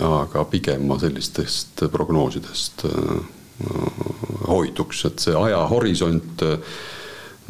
aga 0.09 0.45
pigem 0.51 0.85
ma 0.89 0.99
sellistest 0.99 1.87
prognoosidest 1.91 2.85
äh, 2.89 3.17
hoiduks, 4.47 5.05
et 5.09 5.23
see 5.23 5.35
ajahorisont 5.35 6.45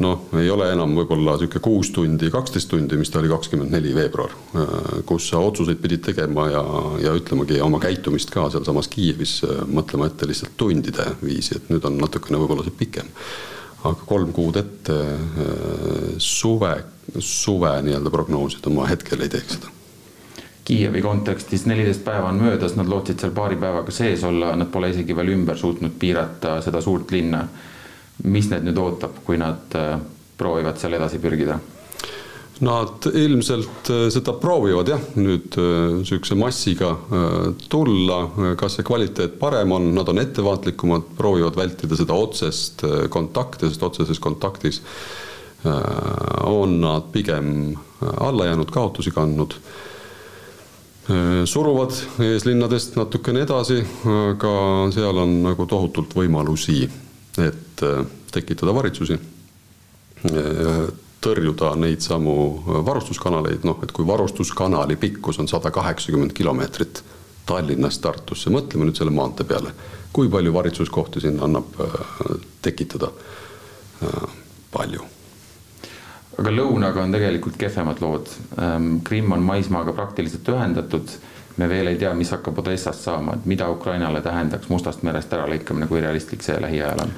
noh, 0.02 0.28
ei 0.38 0.50
ole 0.50 0.68
enam 0.72 0.94
võib-olla 0.96 1.34
niisugune 1.34 1.62
kuus 1.62 1.90
tundi, 1.94 2.30
kaksteist 2.32 2.70
tundi, 2.70 2.98
mis 3.00 3.10
ta 3.10 3.20
oli 3.20 3.30
kakskümmend 3.32 3.74
neli 3.74 3.94
veebruar, 3.96 4.34
äh, 4.54 4.88
kus 5.08 5.30
sa 5.32 5.42
otsuseid 5.42 5.80
pidid 5.82 6.04
tegema 6.06 6.48
ja, 6.52 6.64
ja 7.02 7.14
ütlemagi 7.18 7.60
oma 7.64 7.80
käitumist 7.82 8.32
ka 8.34 8.48
sealsamas 8.52 8.90
Kiievis 8.92 9.40
äh, 9.46 9.62
mõtlema 9.66 10.10
ette 10.10 10.28
lihtsalt 10.30 10.54
tundide 10.60 11.10
viisi, 11.22 11.58
et 11.58 11.70
nüüd 11.72 11.86
on 11.88 11.98
natukene 12.02 12.40
võib-olla 12.40 12.66
see 12.66 12.78
pikem 12.78 13.10
aga 13.84 14.06
kolm 14.06 14.32
kuud 14.34 14.56
ette 14.58 14.94
suve 16.18 16.72
suve 17.18 17.82
nii-öelda 17.82 18.10
prognoosida, 18.10 18.70
ma 18.70 18.86
hetkel 18.86 19.20
ei 19.24 19.32
teeks 19.32 19.56
seda. 19.56 19.72
Kiievi 20.68 21.00
kontekstis 21.00 21.64
neliteist 21.66 22.04
päeva 22.04 22.28
on 22.28 22.42
möödas, 22.42 22.74
nad 22.76 22.88
lootsid 22.88 23.20
seal 23.22 23.32
paari 23.32 23.56
päevaga 23.56 23.92
sees 23.94 24.24
olla, 24.28 24.52
nad 24.56 24.68
pole 24.72 24.90
isegi 24.92 25.16
veel 25.16 25.32
ümber 25.32 25.56
suutnud 25.56 25.96
piirata 25.98 26.58
seda 26.64 26.80
suurt 26.84 27.10
linna. 27.10 27.46
mis 28.24 28.48
neid 28.50 28.64
nüüd 28.66 28.78
ootab, 28.82 29.20
kui 29.24 29.36
nad 29.38 29.74
äh, 29.78 29.92
proovivad 30.36 30.76
seal 30.76 30.96
edasi 30.98 31.20
pürgida? 31.22 31.58
Nad 32.64 33.06
ilmselt 33.14 33.92
äh, 33.94 34.08
seda 34.10 34.34
proovivad 34.40 34.90
jah, 34.90 35.04
nüüd 35.20 35.54
niisuguse 35.58 36.34
äh, 36.34 36.40
massiga 36.40 36.90
tulla, 37.70 38.24
kas 38.58 38.78
see 38.78 38.86
kvaliteet 38.86 39.38
parem 39.38 39.72
on, 39.76 39.92
nad 39.94 40.10
on 40.10 40.18
ettevaatlikumad, 40.24 41.14
proovivad 41.18 41.58
vältida 41.58 41.98
seda 41.98 42.18
otsest 42.18 42.84
kontakti, 43.14 43.70
sest 43.70 43.86
otseses 43.86 44.22
kontaktis 44.22 44.82
Äh, 45.64 46.44
on 46.44 46.80
nad 46.80 47.02
pigem 47.12 47.72
äh, 48.02 48.08
alla 48.16 48.46
jäänud, 48.46 48.70
kaotusi 48.70 49.10
kandnud. 49.10 49.54
Äh, 51.10 51.44
suruvad 51.44 51.90
eeslinnadest 52.20 52.96
natukene 52.96 53.42
edasi, 53.42 53.80
aga 54.04 54.52
seal 54.94 55.18
on 55.18 55.34
nagu 55.48 55.66
tohutult 55.66 56.14
võimalusi, 56.14 56.86
et 57.42 57.82
tekitada 58.34 58.74
varitsusi, 58.74 59.18
tõrjuda 61.28 61.74
neid 61.80 62.04
samu 62.04 62.34
varustuskanaleid, 62.86 63.66
noh, 63.68 63.78
et 63.84 63.92
kui 63.92 64.06
varustuskanali 64.08 64.96
pikkus 65.00 65.40
on 65.42 65.48
sada 65.50 65.70
kaheksakümmend 65.74 66.34
kilomeetrit 66.36 67.02
Tallinnast 67.48 68.02
Tartusse, 68.04 68.52
mõtleme 68.52 68.88
nüüd 68.88 68.98
selle 68.98 69.14
maantee 69.14 69.46
peale, 69.48 69.72
kui 70.12 70.28
palju 70.32 70.52
varitsuskohti 70.56 71.24
sinna 71.24 71.46
annab 71.48 71.78
tekitada? 72.64 73.12
palju 74.68 75.02
aga 76.38 76.52
lõunaga 76.54 77.02
on 77.02 77.14
tegelikult 77.14 77.58
kehvemad 77.58 78.02
lood. 78.02 78.30
Ehm, 78.62 78.98
Krimm 79.06 79.34
on 79.34 79.42
maismaaga 79.42 79.94
praktiliselt 79.96 80.48
ühendatud. 80.54 81.18
me 81.58 81.66
veel 81.68 81.88
ei 81.90 81.96
tea, 81.98 82.12
mis 82.14 82.30
hakkab 82.30 82.58
Odessast 82.62 83.02
saama, 83.02 83.32
et 83.34 83.46
mida 83.50 83.66
Ukrainale 83.70 84.20
tähendaks 84.22 84.68
Mustast 84.70 85.02
merest 85.02 85.32
äralõikamine, 85.34 85.88
kui 85.90 86.00
realistlik 86.00 86.42
see 86.46 86.54
lähiajal 86.62 87.00
on? 87.02 87.14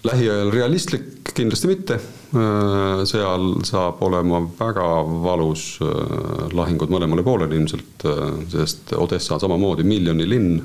Äh, 0.00 0.12
lähiajal 0.12 0.50
realistlik 0.50 1.34
kindlasti 1.34 1.68
mitte. 1.68 1.94
Äh, 1.94 3.04
seal 3.04 3.64
saab 3.64 4.02
olema 4.02 4.40
väga 4.58 5.04
valus 5.22 5.78
äh, 5.82 6.52
lahingud 6.52 6.90
mõlemale 6.90 7.22
poolele 7.22 7.56
ilmselt, 7.56 8.06
sest 8.48 8.94
Odessa 8.96 9.34
on 9.34 9.40
samamoodi 9.40 9.84
miljoni 9.84 10.28
linn. 10.28 10.60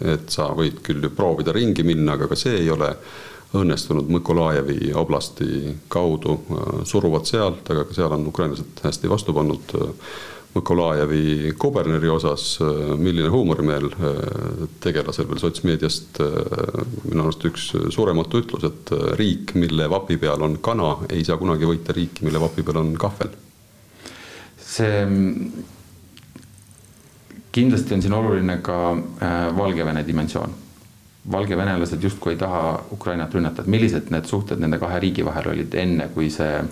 et 0.00 0.30
sa 0.30 0.48
võid 0.56 0.80
küll 0.82 1.02
ju 1.02 1.10
proovida 1.10 1.52
ringi 1.52 1.82
minna, 1.82 2.14
aga 2.14 2.28
ka 2.28 2.36
see 2.36 2.56
ei 2.62 2.70
ole 2.70 2.94
õnnestunud 3.54 4.08
Mõkolajevi 4.14 4.92
oblasti 4.94 5.74
kaudu, 5.88 6.40
äh, 6.50 6.84
suruvad 6.84 7.26
sealt, 7.26 7.70
aga 7.70 7.84
ka 7.84 7.94
seal 7.94 8.12
on 8.12 8.26
ukrainlased 8.26 8.80
hästi 8.82 9.08
vastu 9.10 9.34
pannud. 9.34 9.76
Äh, 10.50 10.54
Mõkolajevi 10.54 11.54
kuberneri 11.58 12.08
osas, 12.10 12.58
äh, 12.60 12.96
milline 12.98 13.28
huumorimeel 13.30 13.90
tegelasel 14.80 15.28
veel 15.28 15.38
sotsmeediast, 15.38 16.18
minu 17.04 17.22
arust 17.22 17.44
üks 17.46 17.68
surematu 17.94 18.40
ütlus, 18.42 18.64
et 18.66 18.90
riik, 19.18 19.54
mille 19.54 19.88
vapi 19.90 20.16
peal 20.18 20.42
on 20.42 20.58
kana, 20.58 21.06
ei 21.08 21.24
saa 21.24 21.36
kunagi 21.38 21.68
võita 21.68 21.94
riiki, 21.94 22.24
mille 22.24 22.40
vapi 22.40 22.62
peal 22.62 22.80
on 22.82 22.96
kahvel. 22.98 23.30
see 24.70 25.06
kindlasti 27.52 27.94
on 27.94 28.02
siin 28.02 28.12
oluline 28.14 28.60
ka 28.62 28.96
Valgevene 29.56 30.04
dimensioon 30.06 30.52
valgevenelased 31.32 32.02
justkui 32.02 32.32
ei 32.32 32.38
taha 32.38 32.84
Ukrainat 32.92 33.34
rünnata, 33.34 33.62
et 33.62 33.68
millised 33.68 34.10
need 34.10 34.24
suhted 34.24 34.58
nende 34.62 34.78
kahe 34.78 35.00
riigi 35.00 35.24
vahel 35.26 35.50
olid 35.52 35.74
enne, 35.74 36.08
kui 36.14 36.30
see 36.30 36.62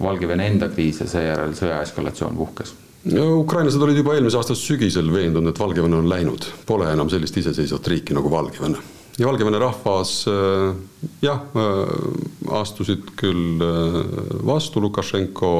Valgevene 0.00 0.46
enda 0.46 0.68
kriis 0.68 1.00
ja 1.00 1.06
seejärel 1.06 1.54
sõja 1.58 1.82
eskalatsioon 1.82 2.36
puhkes? 2.36 2.74
No 3.04 3.26
ukrainlased 3.40 3.82
olid 3.82 4.00
juba 4.00 4.16
eelmise 4.16 4.38
aasta 4.38 4.56
sügisel 4.58 5.10
veendunud, 5.12 5.52
et 5.52 5.60
Valgevene 5.60 5.98
on 6.00 6.08
läinud, 6.10 6.46
pole 6.66 6.90
enam 6.92 7.10
sellist 7.12 7.36
iseseisvat 7.40 7.86
riiki 7.94 8.16
nagu 8.16 8.30
Valgevene. 8.30 8.78
ja 9.18 9.26
Valgevene 9.26 9.58
rahvas 9.62 10.24
äh, 10.30 10.74
jah, 11.22 11.42
äh, 11.54 12.52
astusid 12.60 13.14
küll 13.16 13.62
äh, 13.62 13.98
vastu 14.46 14.82
Lukašenko 14.82 15.50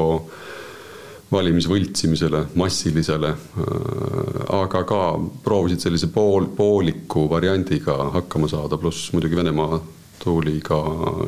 valimisvõltsimisele, 1.29 2.46
massilisele, 2.57 3.35
aga 4.57 4.81
ka 4.88 5.01
proovisid 5.44 5.83
sellise 5.85 6.09
pool, 6.09 6.46
pooliku 6.57 7.27
variandiga 7.29 7.98
hakkama 8.14 8.48
saada, 8.48 8.79
pluss 8.81 9.11
muidugi 9.12 9.37
Venemaa 9.37 9.77
tuli 10.22 10.57
ka 10.64 10.79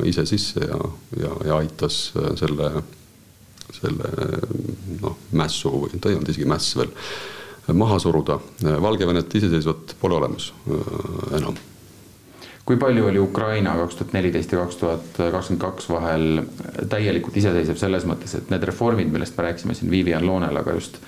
ise 0.09 0.25
sisse 0.25 0.65
ja, 0.65 0.79
ja, 1.21 1.35
ja 1.45 1.59
aitas 1.61 1.99
selle, 2.39 2.71
selle 3.75 4.11
noh, 5.01 5.17
mässu 5.37 5.73
või 5.85 5.99
ta 5.99 6.11
ei 6.11 6.17
olnud 6.17 6.31
isegi 6.33 6.47
mäss 6.49 6.75
veel, 6.77 6.91
maha 7.77 7.99
suruda. 8.01 8.39
Valgevenet 8.61 9.35
iseseisvat 9.39 9.95
pole 10.01 10.17
olemas 10.19 10.51
äh, 10.67 11.37
enam 11.41 11.59
kui 12.65 12.77
palju 12.77 13.07
oli 13.09 13.19
Ukraina 13.19 13.73
kaks 13.75 13.97
tuhat 13.97 14.13
neliteist 14.13 14.51
ja 14.53 14.59
kaks 14.61 14.77
tuhat 14.79 15.17
kakskümmend 15.17 15.61
kaks 15.63 15.89
vahel 15.89 16.43
täielikult 16.89 17.35
iseseisev 17.41 17.79
selles 17.81 18.05
mõttes, 18.07 18.35
et 18.37 18.53
need 18.53 18.63
reformid, 18.69 19.09
millest 19.11 19.35
me 19.35 19.47
rääkisime 19.47 19.75
siin 19.75 19.91
Vivian 19.91 20.23
Loonel, 20.27 20.59
aga 20.61 20.75
just 20.77 21.01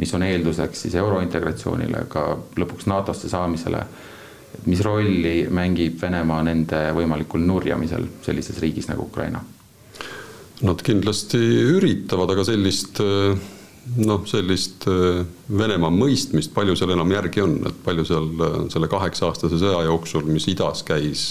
mis 0.00 0.14
on 0.14 0.22
eelduseks 0.22 0.86
siis 0.86 0.94
eurointegratsioonile, 0.96 2.06
ka 2.08 2.24
lõpuks 2.56 2.88
NATO-sse 2.88 3.28
saamisele. 3.28 3.84
mis 4.66 4.80
rolli 4.80 5.46
mängib 5.50 6.00
Venemaa 6.02 6.42
nende 6.42 6.78
võimalikul 6.94 7.44
nurjamisel 7.46 8.06
sellises 8.22 8.58
riigis 8.58 8.88
nagu 8.88 9.02
Ukraina? 9.02 9.40
Nad 10.60 10.82
kindlasti 10.84 11.40
üritavad, 11.78 12.34
aga 12.34 12.44
sellist 12.44 13.00
äh 13.00 13.38
noh, 13.98 14.22
sellist 14.28 14.86
äh, 14.90 15.24
Venemaa 15.48 15.90
mõistmist, 15.94 16.52
palju 16.54 16.76
seal 16.78 16.94
enam 16.94 17.10
järgi 17.14 17.42
on, 17.44 17.56
et 17.70 17.80
palju 17.84 18.06
seal 18.08 18.30
äh, 18.36 18.60
selle 18.72 18.90
kaheksa-aastase 18.92 19.58
sõja 19.60 19.82
jooksul, 19.88 20.28
mis 20.30 20.46
idas 20.52 20.84
käis, 20.86 21.30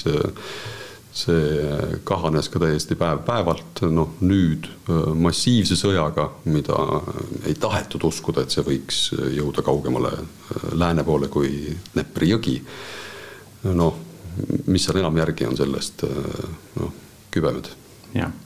see 1.20 1.70
kahanes 2.08 2.48
ka 2.54 2.62
täiesti 2.62 2.96
päev-päevalt, 2.96 3.82
noh 3.92 4.14
nüüd 4.22 4.68
massiivse 5.18 5.76
sõjaga, 5.80 6.28
mida 6.48 6.78
ei 7.50 7.58
tahetud 7.60 8.06
uskuda, 8.08 8.46
et 8.46 8.54
see 8.54 8.64
võiks 8.64 9.00
jõuda 9.34 9.66
kaugemale 9.66 10.14
lääne 10.78 11.04
poole 11.08 11.28
kui 11.34 11.74
Dnepri 11.96 12.30
jõgi. 12.30 12.60
noh, 13.74 13.98
mis 14.70 14.86
seal 14.86 15.02
enam 15.02 15.18
järgi 15.18 15.50
on 15.50 15.58
sellest, 15.58 16.06
noh, 16.78 16.94
kübemed. 17.34 17.74
jah 18.14 18.38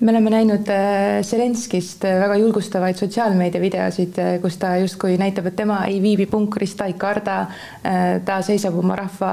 me 0.00 0.10
oleme 0.12 0.30
näinud 0.30 0.68
äh, 0.68 1.22
Zelenskist 1.24 2.04
äh, 2.04 2.18
väga 2.20 2.36
julgustavaid 2.36 2.98
sotsiaalmeedia 3.00 3.60
videosid, 3.60 4.18
äh, 4.20 4.34
kus 4.42 4.58
ta 4.60 4.74
justkui 4.76 5.16
näitab, 5.16 5.48
et 5.48 5.56
tema 5.56 5.78
ei 5.88 6.02
viibi 6.04 6.26
punkris, 6.28 6.74
ta 6.76 6.84
ei 6.84 6.98
karda. 7.00 7.46
ta 8.24 8.40
seisab 8.42 8.74
oma 8.76 8.96
rahva, 8.96 9.30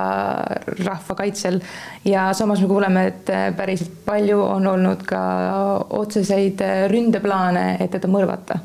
rahva 0.86 1.16
kaitsel 1.18 1.60
ja 2.06 2.28
samas 2.34 2.62
me 2.62 2.68
kuuleme, 2.70 3.06
et 3.10 3.32
päriselt 3.58 3.92
palju 4.06 4.40
on 4.44 4.68
olnud 4.68 5.04
ka 5.08 5.22
otseseid 5.90 6.62
ründeplaane, 6.92 7.78
et 7.80 7.92
teda 7.92 8.08
mõrvata 8.08 8.60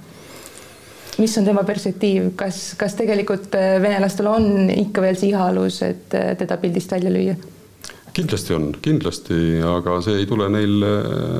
mis 1.19 1.35
on 1.39 1.47
tema 1.49 1.65
perspektiiv, 1.67 2.33
kas, 2.39 2.75
kas 2.79 2.95
tegelikult 2.95 3.55
venelastel 3.83 4.29
on 4.31 4.69
ikka 4.71 5.03
veel 5.03 5.19
see 5.19 5.33
ihalus, 5.33 5.83
et 5.83 6.15
teda 6.15 6.61
pildist 6.63 6.93
välja 6.95 7.11
lüüa? 7.11 7.39
Kindlasti 8.17 8.55
on, 8.57 8.71
kindlasti, 8.83 9.37
aga 9.67 10.01
see 10.05 10.23
ei 10.23 10.27
tule 10.31 10.49
neil 10.53 10.81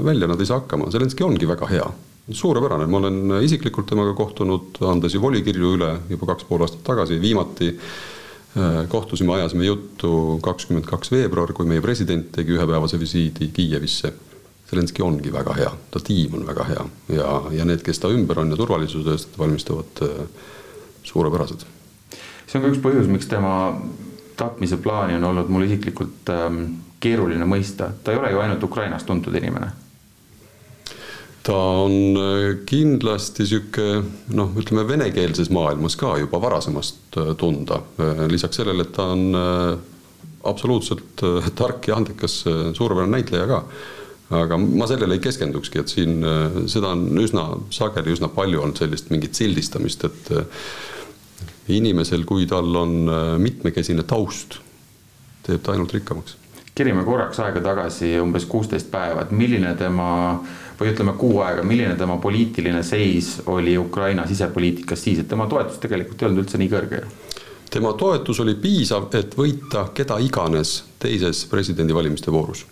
välja, 0.05 0.29
nad 0.31 0.41
ei 0.41 0.49
saa 0.49 0.63
hakkama, 0.63 0.91
Zelenskõi 0.95 1.27
ongi 1.29 1.49
väga 1.49 1.71
hea 1.71 1.89
suurepärane, 2.31 2.87
ma 2.87 3.01
olen 3.01 3.33
isiklikult 3.45 3.89
temaga 3.89 4.13
kohtunud, 4.17 4.79
andes 4.89 5.15
ju 5.15 5.23
volikirju 5.23 5.75
üle 5.79 5.91
juba 6.11 6.33
kaks 6.33 6.47
pool 6.49 6.65
aastat 6.65 6.83
tagasi, 6.85 7.17
viimati 7.23 7.71
äh, 7.73 8.83
kohtusime, 8.93 9.35
ajasime 9.39 9.69
juttu 9.69 10.39
kakskümmend 10.45 10.87
kaks 10.89 11.13
veebruar, 11.15 11.55
kui 11.57 11.69
meie 11.69 11.85
president 11.85 12.31
tegi 12.37 12.57
ühepäevase 12.57 13.01
visiidi 13.01 13.51
Kiievisse. 13.55 14.13
Zelenskõi 14.69 15.07
ongi 15.07 15.33
väga 15.33 15.55
hea, 15.57 15.71
ta 15.89 16.01
tiim 16.05 16.35
on 16.37 16.45
väga 16.45 16.67
hea 16.69 16.83
ja, 17.17 17.29
ja 17.57 17.65
need, 17.65 17.81
kes 17.87 18.03
ta 18.03 18.11
ümber 18.13 18.43
on 18.43 18.53
ja 18.53 18.59
turvalisuse 18.61 19.15
eest 19.17 19.39
valmistuvad, 19.41 20.05
äh, 20.05 20.53
suurepärased. 21.09 21.65
see 22.49 22.59
on 22.59 22.65
ka 22.65 22.75
üks 22.75 22.83
põhjus, 22.85 23.09
miks 23.09 23.29
tema 23.29 23.55
tapmise 24.39 24.79
plaani 24.83 25.19
on 25.19 25.29
olnud 25.33 25.51
mul 25.53 25.67
isiklikult 25.67 26.33
ähm, 26.35 26.63
keeruline 27.01 27.47
mõista, 27.47 27.93
ta 28.05 28.15
ei 28.15 28.23
ole 28.23 28.33
ju 28.33 28.41
ainult 28.43 28.65
Ukrainas 28.65 29.07
tuntud 29.07 29.35
inimene 29.39 29.71
ta 31.49 31.57
on 31.57 32.17
äh, 32.17 32.57
kindlasti 32.69 33.47
sihuke 33.49 34.03
noh, 34.37 34.57
ütleme 34.61 34.85
venekeelses 34.89 35.49
maailmas 35.55 35.97
ka 35.97 36.17
juba 36.21 36.41
varasemast 36.43 37.17
äh, 37.21 37.31
tunda. 37.41 37.81
Äh, 38.01 38.27
lisaks 38.29 38.61
sellele, 38.61 38.85
et 38.85 38.93
ta 38.97 39.09
on 39.15 39.31
absoluutselt 40.49 41.23
tark 41.59 41.89
ja 41.89 41.97
andekas 41.99 42.43
suurepärane 42.47 43.17
näitleja 43.17 43.47
ka. 43.51 43.63
aga 44.39 44.59
ma 44.61 44.87
sellele 44.87 45.17
ei 45.17 45.23
keskendukski, 45.25 45.81
et 45.81 45.89
siin 45.89 46.21
seda 46.69 46.93
on 46.93 47.07
üsna 47.21 47.47
sageli, 47.73 48.13
üsna 48.13 48.29
palju 48.33 48.61
olnud 48.61 48.77
sellist 48.77 49.09
mingit 49.11 49.39
sildistamist, 49.41 50.05
et 50.05 50.31
inimesel, 51.69 52.25
kui 52.25 52.47
tal 52.47 52.77
on 52.77 53.11
mitmekesine 53.39 54.05
taust, 54.09 54.59
teeb 55.47 55.63
ta 55.63 55.73
ainult 55.73 55.93
rikkamaks. 55.93 56.37
kerime 56.79 57.03
korraks 57.05 57.41
aega 57.43 57.61
tagasi, 57.61 58.13
umbes 58.23 58.45
kuusteist 58.47 58.91
päeva, 58.91 59.25
et 59.25 59.33
milline 59.35 59.75
tema 59.75 60.11
või 60.79 60.93
ütleme 60.93 61.17
kuu 61.19 61.41
aega, 61.43 61.65
milline 61.67 61.97
tema 61.99 62.17
poliitiline 62.23 62.83
seis 62.87 63.41
oli 63.47 63.79
Ukraina 63.79 64.27
sisepoliitikas 64.27 65.03
siis, 65.03 65.19
et 65.19 65.29
tema 65.29 65.47
toetus 65.51 65.81
tegelikult 65.83 66.23
ei 66.23 66.29
olnud 66.29 66.45
üldse 66.45 66.61
nii 66.61 66.71
kõrge 66.71 67.03
tema 67.71 67.93
toetus 67.93 68.41
oli 68.41 68.55
piisav, 68.55 69.09
et 69.15 69.35
võita 69.37 69.89
keda 69.95 70.19
iganes 70.25 70.83
teises 70.99 71.45
presidendivalimiste 71.51 72.33
voorus. 72.33 72.65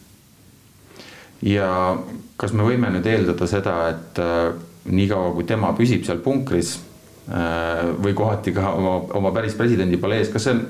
ja 1.42 1.96
kas 2.37 2.52
me 2.52 2.64
võime 2.64 2.90
nüüd 2.94 3.06
eeldada 3.06 3.46
seda, 3.46 3.76
et 3.90 4.20
äh, 4.22 4.54
niikaua 4.87 5.35
kui 5.35 5.44
tema 5.44 5.72
püsib 5.76 6.06
seal 6.06 6.22
punkris 6.24 6.76
äh, 6.76 6.95
või 7.27 8.12
kohati 8.15 8.53
ka 8.55 8.69
oma, 8.79 8.93
oma 9.19 9.33
päris 9.35 9.57
presidendi 9.59 9.99
palees, 9.99 10.29
kas 10.31 10.45
see 10.47 10.61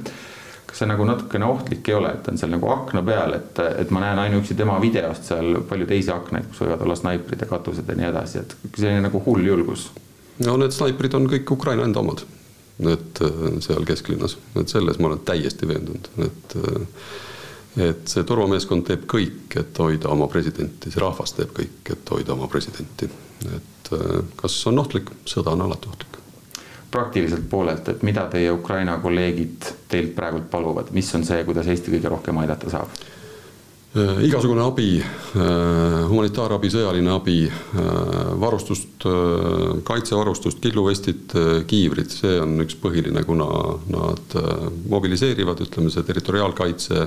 kas 0.67 0.83
see 0.83 0.89
nagu 0.91 1.05
natukene 1.09 1.47
ohtlik 1.49 1.89
ei 1.89 1.95
ole, 1.97 2.11
et 2.13 2.27
on 2.29 2.39
seal 2.39 2.51
nagu 2.53 2.69
akna 2.69 3.03
peal, 3.07 3.37
et, 3.39 3.61
et 3.81 3.93
ma 3.95 4.03
näen 4.03 4.19
ainuüksi 4.27 4.57
tema 4.59 4.79
videost 4.83 5.29
seal 5.31 5.61
palju 5.69 5.87
teisi 5.89 6.11
aknaid, 6.13 6.49
kus 6.51 6.65
võivad 6.65 6.83
olla 6.85 6.97
snaiprid 6.99 7.45
ja 7.45 7.49
katused 7.51 7.89
ja 7.89 7.97
nii 7.99 8.09
edasi, 8.11 8.43
et 8.43 8.57
selline 8.75 9.05
nagu 9.07 9.23
hull 9.25 9.47
julgus. 9.47 9.87
no 10.45 10.57
need 10.61 10.75
snaiprid 10.77 11.15
on 11.17 11.29
kõik 11.33 11.53
Ukraina 11.57 11.87
enda 11.87 12.03
omad, 12.03 12.25
et 12.93 13.23
äh, 13.25 13.47
seal 13.65 13.87
kesklinnas, 13.89 14.37
et 14.61 14.75
selles 14.75 15.01
ma 15.01 15.13
olen 15.13 15.23
täiesti 15.29 15.71
veendunud, 15.71 16.11
et 16.27 16.59
äh, 16.61 17.07
et 17.87 18.09
see 18.09 18.25
turvameeskond 18.25 18.87
teeb 18.89 19.03
kõik, 19.05 19.53
et 19.61 19.79
hoida 19.85 20.09
oma 20.09 20.29
presidenti, 20.33 20.91
see 20.93 21.01
rahvas 21.03 21.35
teeb 21.37 21.51
kõik, 21.57 21.93
et 21.93 22.13
hoida 22.13 22.33
oma 22.33 22.49
presidenti. 22.53 23.09
et 23.55 23.93
äh, 23.93 24.21
kas 24.37 24.61
on 24.67 24.85
ohtlik, 24.85 25.13
sõda 25.25 25.57
on 25.57 25.69
alati 25.69 25.93
ohtlik 25.93 26.16
praktiliselt 26.91 27.49
poolelt, 27.51 27.89
et 27.89 28.03
mida 28.07 28.27
teie 28.33 28.53
Ukraina 28.55 28.99
kolleegid 29.03 29.73
teilt 29.91 30.15
praegult 30.17 30.51
paluvad, 30.51 30.93
mis 30.97 31.13
on 31.15 31.27
see, 31.27 31.45
kuidas 31.45 31.69
Eesti 31.71 31.95
kõige 31.97 32.13
rohkem 32.13 32.43
aidata 32.43 32.73
saab? 32.73 32.95
Äh, 33.97 34.27
igasugune 34.27 34.61
abi, 34.61 34.99
äh, 35.01 36.03
humanitaarabi, 36.11 36.69
sõjaline 36.69 37.15
abi, 37.15 37.37
äh, 37.49 37.85
varustust, 38.43 39.07
kaitsevarustust, 39.87 40.59
killuvestid, 40.61 41.33
kiivrid, 41.71 42.11
see 42.13 42.35
on 42.43 42.59
üks 42.65 42.77
põhiline, 42.83 43.23
kuna 43.25 43.47
nad 43.93 44.35
mobiliseerivad, 44.91 45.63
ütleme 45.65 45.93
see 45.95 46.05
territoriaalkaitse 46.05 47.07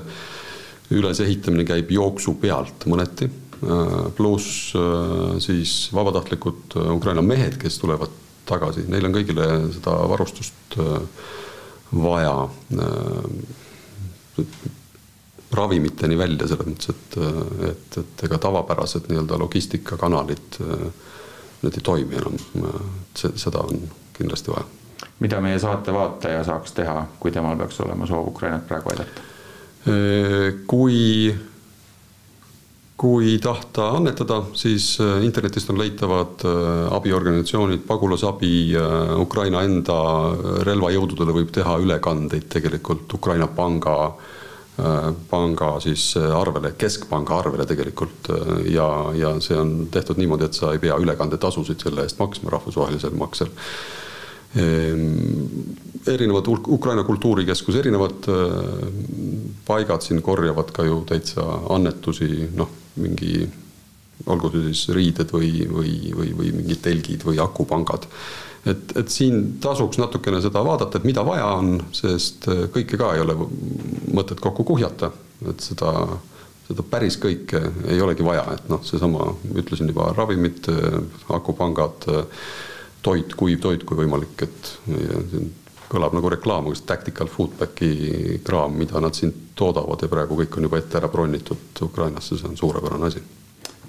ülesehitamine 0.95 1.67
käib 1.67 1.91
jooksu 1.93 2.33
pealt 2.41 2.87
mõneti, 2.89 3.27
pluss 4.15 4.71
siis 5.43 5.73
vabatahtlikud 5.93 6.77
Ukraina 6.95 7.21
mehed, 7.21 7.59
kes 7.59 7.77
tulevad 7.81 8.15
tagasi, 8.49 8.85
neil 8.89 9.07
on 9.09 9.15
kõigile 9.15 9.45
seda 9.75 9.95
varustust 10.09 10.77
äh, 10.79 10.97
vaja. 11.93 12.35
Äh, 12.79 14.47
ravimiteni 15.49 16.13
välja 16.17 16.45
selles 16.47 16.67
mõttes, 16.67 16.91
et, 16.93 17.15
äh, 17.17 17.69
et, 17.71 17.97
et 18.03 18.25
ega 18.27 18.37
tavapärased 18.41 19.09
nii-öelda 19.09 19.39
logistikakanalid, 19.41 20.59
need 21.63 21.79
ei 21.79 21.83
toimi 21.83 22.19
enam. 22.19 22.37
seda 23.17 23.65
on 23.65 23.81
kindlasti 24.15 24.53
vaja. 24.53 24.67
mida 25.19 25.41
meie 25.41 25.59
saate 25.59 25.93
vaataja 25.93 26.43
saaks 26.47 26.71
teha, 26.77 27.01
kui 27.19 27.31
temal 27.31 27.57
peaks 27.57 27.81
olema 27.83 28.07
soov 28.07 28.27
Ukrainat 28.31 28.67
praegu 28.67 28.93
aidata? 28.93 29.25
kui 30.67 31.33
kui 32.99 33.37
tahta 33.39 33.93
annetada, 33.95 34.41
siis 34.59 34.97
äh, 34.99 35.21
internetist 35.23 35.69
on 35.71 35.79
leitavad 35.79 36.43
äh, 36.43 36.95
abiorganisatsioonid, 36.97 37.85
pagulasabi, 37.87 38.55
äh, 38.75 39.13
Ukraina 39.21 39.61
enda 39.63 39.99
relvajõududele 40.67 41.35
võib 41.37 41.53
teha 41.55 41.77
ülekandeid 41.79 42.49
tegelikult 42.51 43.15
Ukraina 43.19 43.47
panga, 43.47 43.95
panga 45.27 45.73
siis 45.83 46.13
arvele, 46.15 46.69
keskpanga 46.79 47.33
arvele 47.41 47.65
tegelikult 47.67 48.29
ja, 48.71 48.85
ja 49.11 49.33
see 49.43 49.57
on 49.59 49.73
tehtud 49.91 50.21
niimoodi, 50.21 50.47
et 50.47 50.55
sa 50.55 50.69
ei 50.71 50.79
pea 50.79 50.95
ülekandetasusid 51.03 51.83
selle 51.83 52.05
eest 52.07 52.15
maksma 52.21 52.53
rahvusvahelisel 52.53 53.17
maksel. 53.19 53.51
Ehm, 54.55 55.03
erinevad 56.07 56.47
Ukraina 56.47 57.03
kultuurikeskus, 57.03 57.75
erinevad 57.81 58.31
paigad 59.67 60.07
siin 60.07 60.23
korjavad 60.23 60.71
ka 60.71 60.87
ju 60.87 61.01
täitsa 61.11 61.43
annetusi, 61.75 62.47
noh 62.55 62.78
mingi, 62.97 63.47
olgu 64.27 64.51
see 64.53 64.69
siis 64.69 64.95
riided 64.95 65.33
või, 65.33 65.51
või, 65.69 65.93
või, 66.15 66.31
või 66.37 66.53
mingid 66.57 66.81
telgid 66.83 67.25
või 67.27 67.39
akupangad. 67.43 68.07
et, 68.67 68.95
et 68.99 69.11
siin 69.11 69.59
tasuks 69.63 69.99
natukene 70.01 70.41
seda 70.43 70.63
vaadata, 70.65 70.99
et 70.99 71.07
mida 71.07 71.23
vaja 71.25 71.47
on, 71.59 71.77
sest 71.95 72.49
äh, 72.51 72.65
kõike 72.73 72.99
ka 72.99 73.13
ei 73.15 73.23
ole 73.23 73.37
mõtet 74.13 74.41
kokku 74.43 74.65
kuhjata, 74.67 75.11
et 75.49 75.63
seda, 75.63 75.93
seda 76.67 76.83
päris 76.83 77.19
kõike 77.21 77.61
ei 77.87 78.01
olegi 78.03 78.25
vaja, 78.25 78.43
et 78.57 78.67
noh, 78.71 78.83
seesama, 78.83 79.31
ütlesin 79.55 79.91
juba, 79.93 80.11
ravimid, 80.17 80.67
äh, 80.73 80.99
akupangad, 81.39 82.09
äh, 82.11 82.43
toit, 83.01 83.31
kuiv 83.39 83.61
toit, 83.63 83.85
kui 83.87 84.03
võimalik, 84.03 84.43
et 84.43 84.73
kõlab 85.89 86.15
nagu 86.15 86.31
reklaam, 86.31 86.69
see 86.75 86.87
tactical 86.87 87.29
foodback'i 87.31 88.39
kraam, 88.45 88.77
mida 88.77 89.01
nad 89.01 89.17
siin 89.17 89.33
toodavad 89.57 90.01
ja 90.03 90.09
praegu 90.11 90.37
kõik 90.39 90.57
on 90.57 90.67
juba 90.69 90.81
ette 90.81 90.99
ära 90.99 91.09
bronnitud 91.11 91.83
Ukrainasse, 91.89 92.37
see 92.37 92.49
on 92.49 92.57
suurepärane 92.57 93.09
asi. 93.09 93.23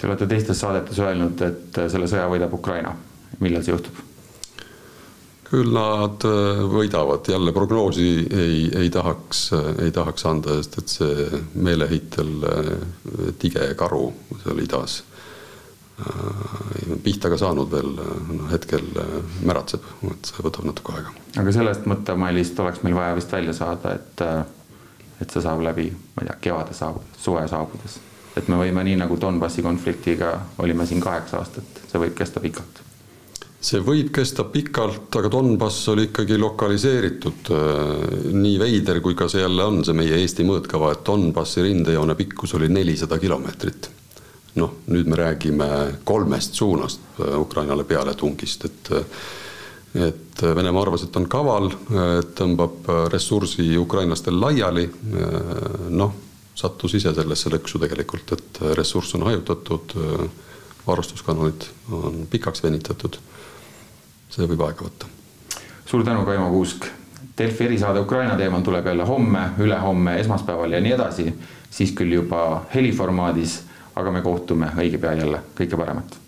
Te 0.01 0.09
olete 0.09 0.27
teistes 0.27 0.63
saadetes 0.63 0.99
öelnud, 0.99 1.43
et 1.45 1.83
selle 1.93 2.09
sõja 2.09 2.29
võidab 2.31 2.55
Ukraina. 2.57 2.95
millal 3.41 3.63
see 3.65 3.77
juhtub? 3.77 4.07
küll 5.51 5.73
nad 5.75 6.23
äh, 6.29 6.61
võidavad, 6.71 7.27
jälle 7.27 7.51
prognoosi 7.53 8.11
ei, 8.31 8.69
ei 8.85 8.91
tahaks, 8.91 9.49
ei 9.83 9.91
tahaks 9.91 10.27
anda, 10.31 10.61
sest 10.61 10.79
et 10.79 10.93
see 10.95 11.41
meeleheitel 11.59 12.31
äh, 12.47 12.69
tige 13.43 13.73
karu 13.75 14.13
seal 14.45 14.63
idas 14.63 15.01
Äh, 15.03 15.10
pihta 17.05 17.31
ka 17.31 17.39
saanud 17.41 17.71
veel, 17.73 17.91
noh 18.31 18.51
hetkel 18.53 18.85
äh, 19.01 19.17
märatseb, 19.47 19.85
et 20.11 20.31
see 20.31 20.45
võtab 20.45 20.69
natuke 20.69 20.97
aega. 20.97 21.15
aga 21.43 21.55
sellest 21.55 21.89
mõttemallist 21.91 22.61
oleks 22.63 22.85
meil 22.87 22.97
vaja 22.99 23.17
vist 23.19 23.33
välja 23.33 23.55
saada, 23.57 23.95
et, 23.99 24.25
äh, 24.25 24.45
et 25.21 25.31
see 25.31 25.43
saab 25.45 25.65
läbi, 25.65 25.91
ma 26.17 26.25
ei 26.25 26.31
tea, 26.31 26.39
kevade 26.49 26.77
saabudes, 26.77 27.19
suve 27.21 27.47
saabudes. 27.51 27.99
et 28.37 28.49
me 28.49 28.61
võime 28.61 28.85
nii 28.87 29.01
nagu 29.01 29.19
Donbassi 29.21 29.63
konfliktiga 29.63 30.37
olime 30.59 30.87
siin 30.87 31.03
kaheksa 31.03 31.41
aastat, 31.41 31.85
see 31.91 32.01
võib 32.01 32.17
kesta 32.19 32.41
pikalt 32.41 32.87
see 33.61 33.83
võib 33.85 34.09
kesta 34.17 34.47
pikalt, 34.49 35.11
aga 35.21 35.29
Donbass 35.29 35.89
oli 35.93 36.07
ikkagi 36.09 36.39
lokaliseeritud. 36.41 37.51
nii 38.33 38.57
veider, 38.59 39.03
kui 39.05 39.15
ka 39.15 39.29
see 39.29 39.43
jälle 39.43 39.69
on, 39.69 39.85
see 39.85 39.97
meie 39.97 40.17
Eesti 40.23 40.49
mõõtkava, 40.49 40.95
et 40.95 41.05
Donbassi 41.07 41.69
rindejoone 41.69 42.17
pikkus 42.17 42.57
oli 42.57 42.73
nelisada 42.73 43.19
kilomeetrit 43.21 43.91
noh, 44.59 44.81
nüüd 44.91 45.11
me 45.11 45.21
räägime 45.21 45.69
kolmest 46.05 46.59
suunast 46.59 47.21
äh, 47.21 47.37
Ukrainale 47.41 47.85
pealetungist, 47.85 48.65
et 48.65 48.93
et 49.91 50.43
Venemaa 50.43 50.85
arvas, 50.85 51.03
et 51.03 51.17
on 51.19 51.25
kaval, 51.27 51.65
tõmbab 52.39 52.87
ressursi 53.11 53.65
ukrainlastel 53.75 54.37
laiali, 54.39 54.85
noh, 55.91 56.13
sattus 56.55 56.95
ise 56.95 57.11
sellesse 57.17 57.51
lõksu 57.51 57.81
tegelikult, 57.83 58.31
et 58.37 58.61
ressurss 58.79 59.17
on 59.19 59.27
hajutatud, 59.27 59.97
varustuskanalid 60.87 61.67
on 61.97 62.23
pikaks 62.31 62.63
venitatud, 62.63 63.19
see 64.31 64.47
võib 64.47 64.63
aega 64.69 64.87
võtta. 64.87 65.11
Suur 65.91 66.05
tänu, 66.07 66.23
Kaimo 66.29 66.51
Kuusk. 66.53 66.87
Delfi 67.39 67.65
erisaade 67.65 68.01
Ukraina 68.01 68.37
teemal 68.37 68.63
tuleb 68.63 68.87
jälle 68.87 69.05
homme, 69.09 69.49
ülehomme, 69.59 70.19
esmaspäeval 70.21 70.77
ja 70.77 70.81
nii 70.85 70.93
edasi, 70.93 71.33
siis 71.71 71.95
küll 71.97 72.13
juba 72.13 72.67
heliformaadis, 72.75 73.57
aga 73.97 74.11
me 74.11 74.23
kohtume 74.23 74.73
õige 74.79 74.99
pea 74.99 75.17
jälle, 75.19 75.43
kõike 75.59 75.77
paremat 75.81 76.20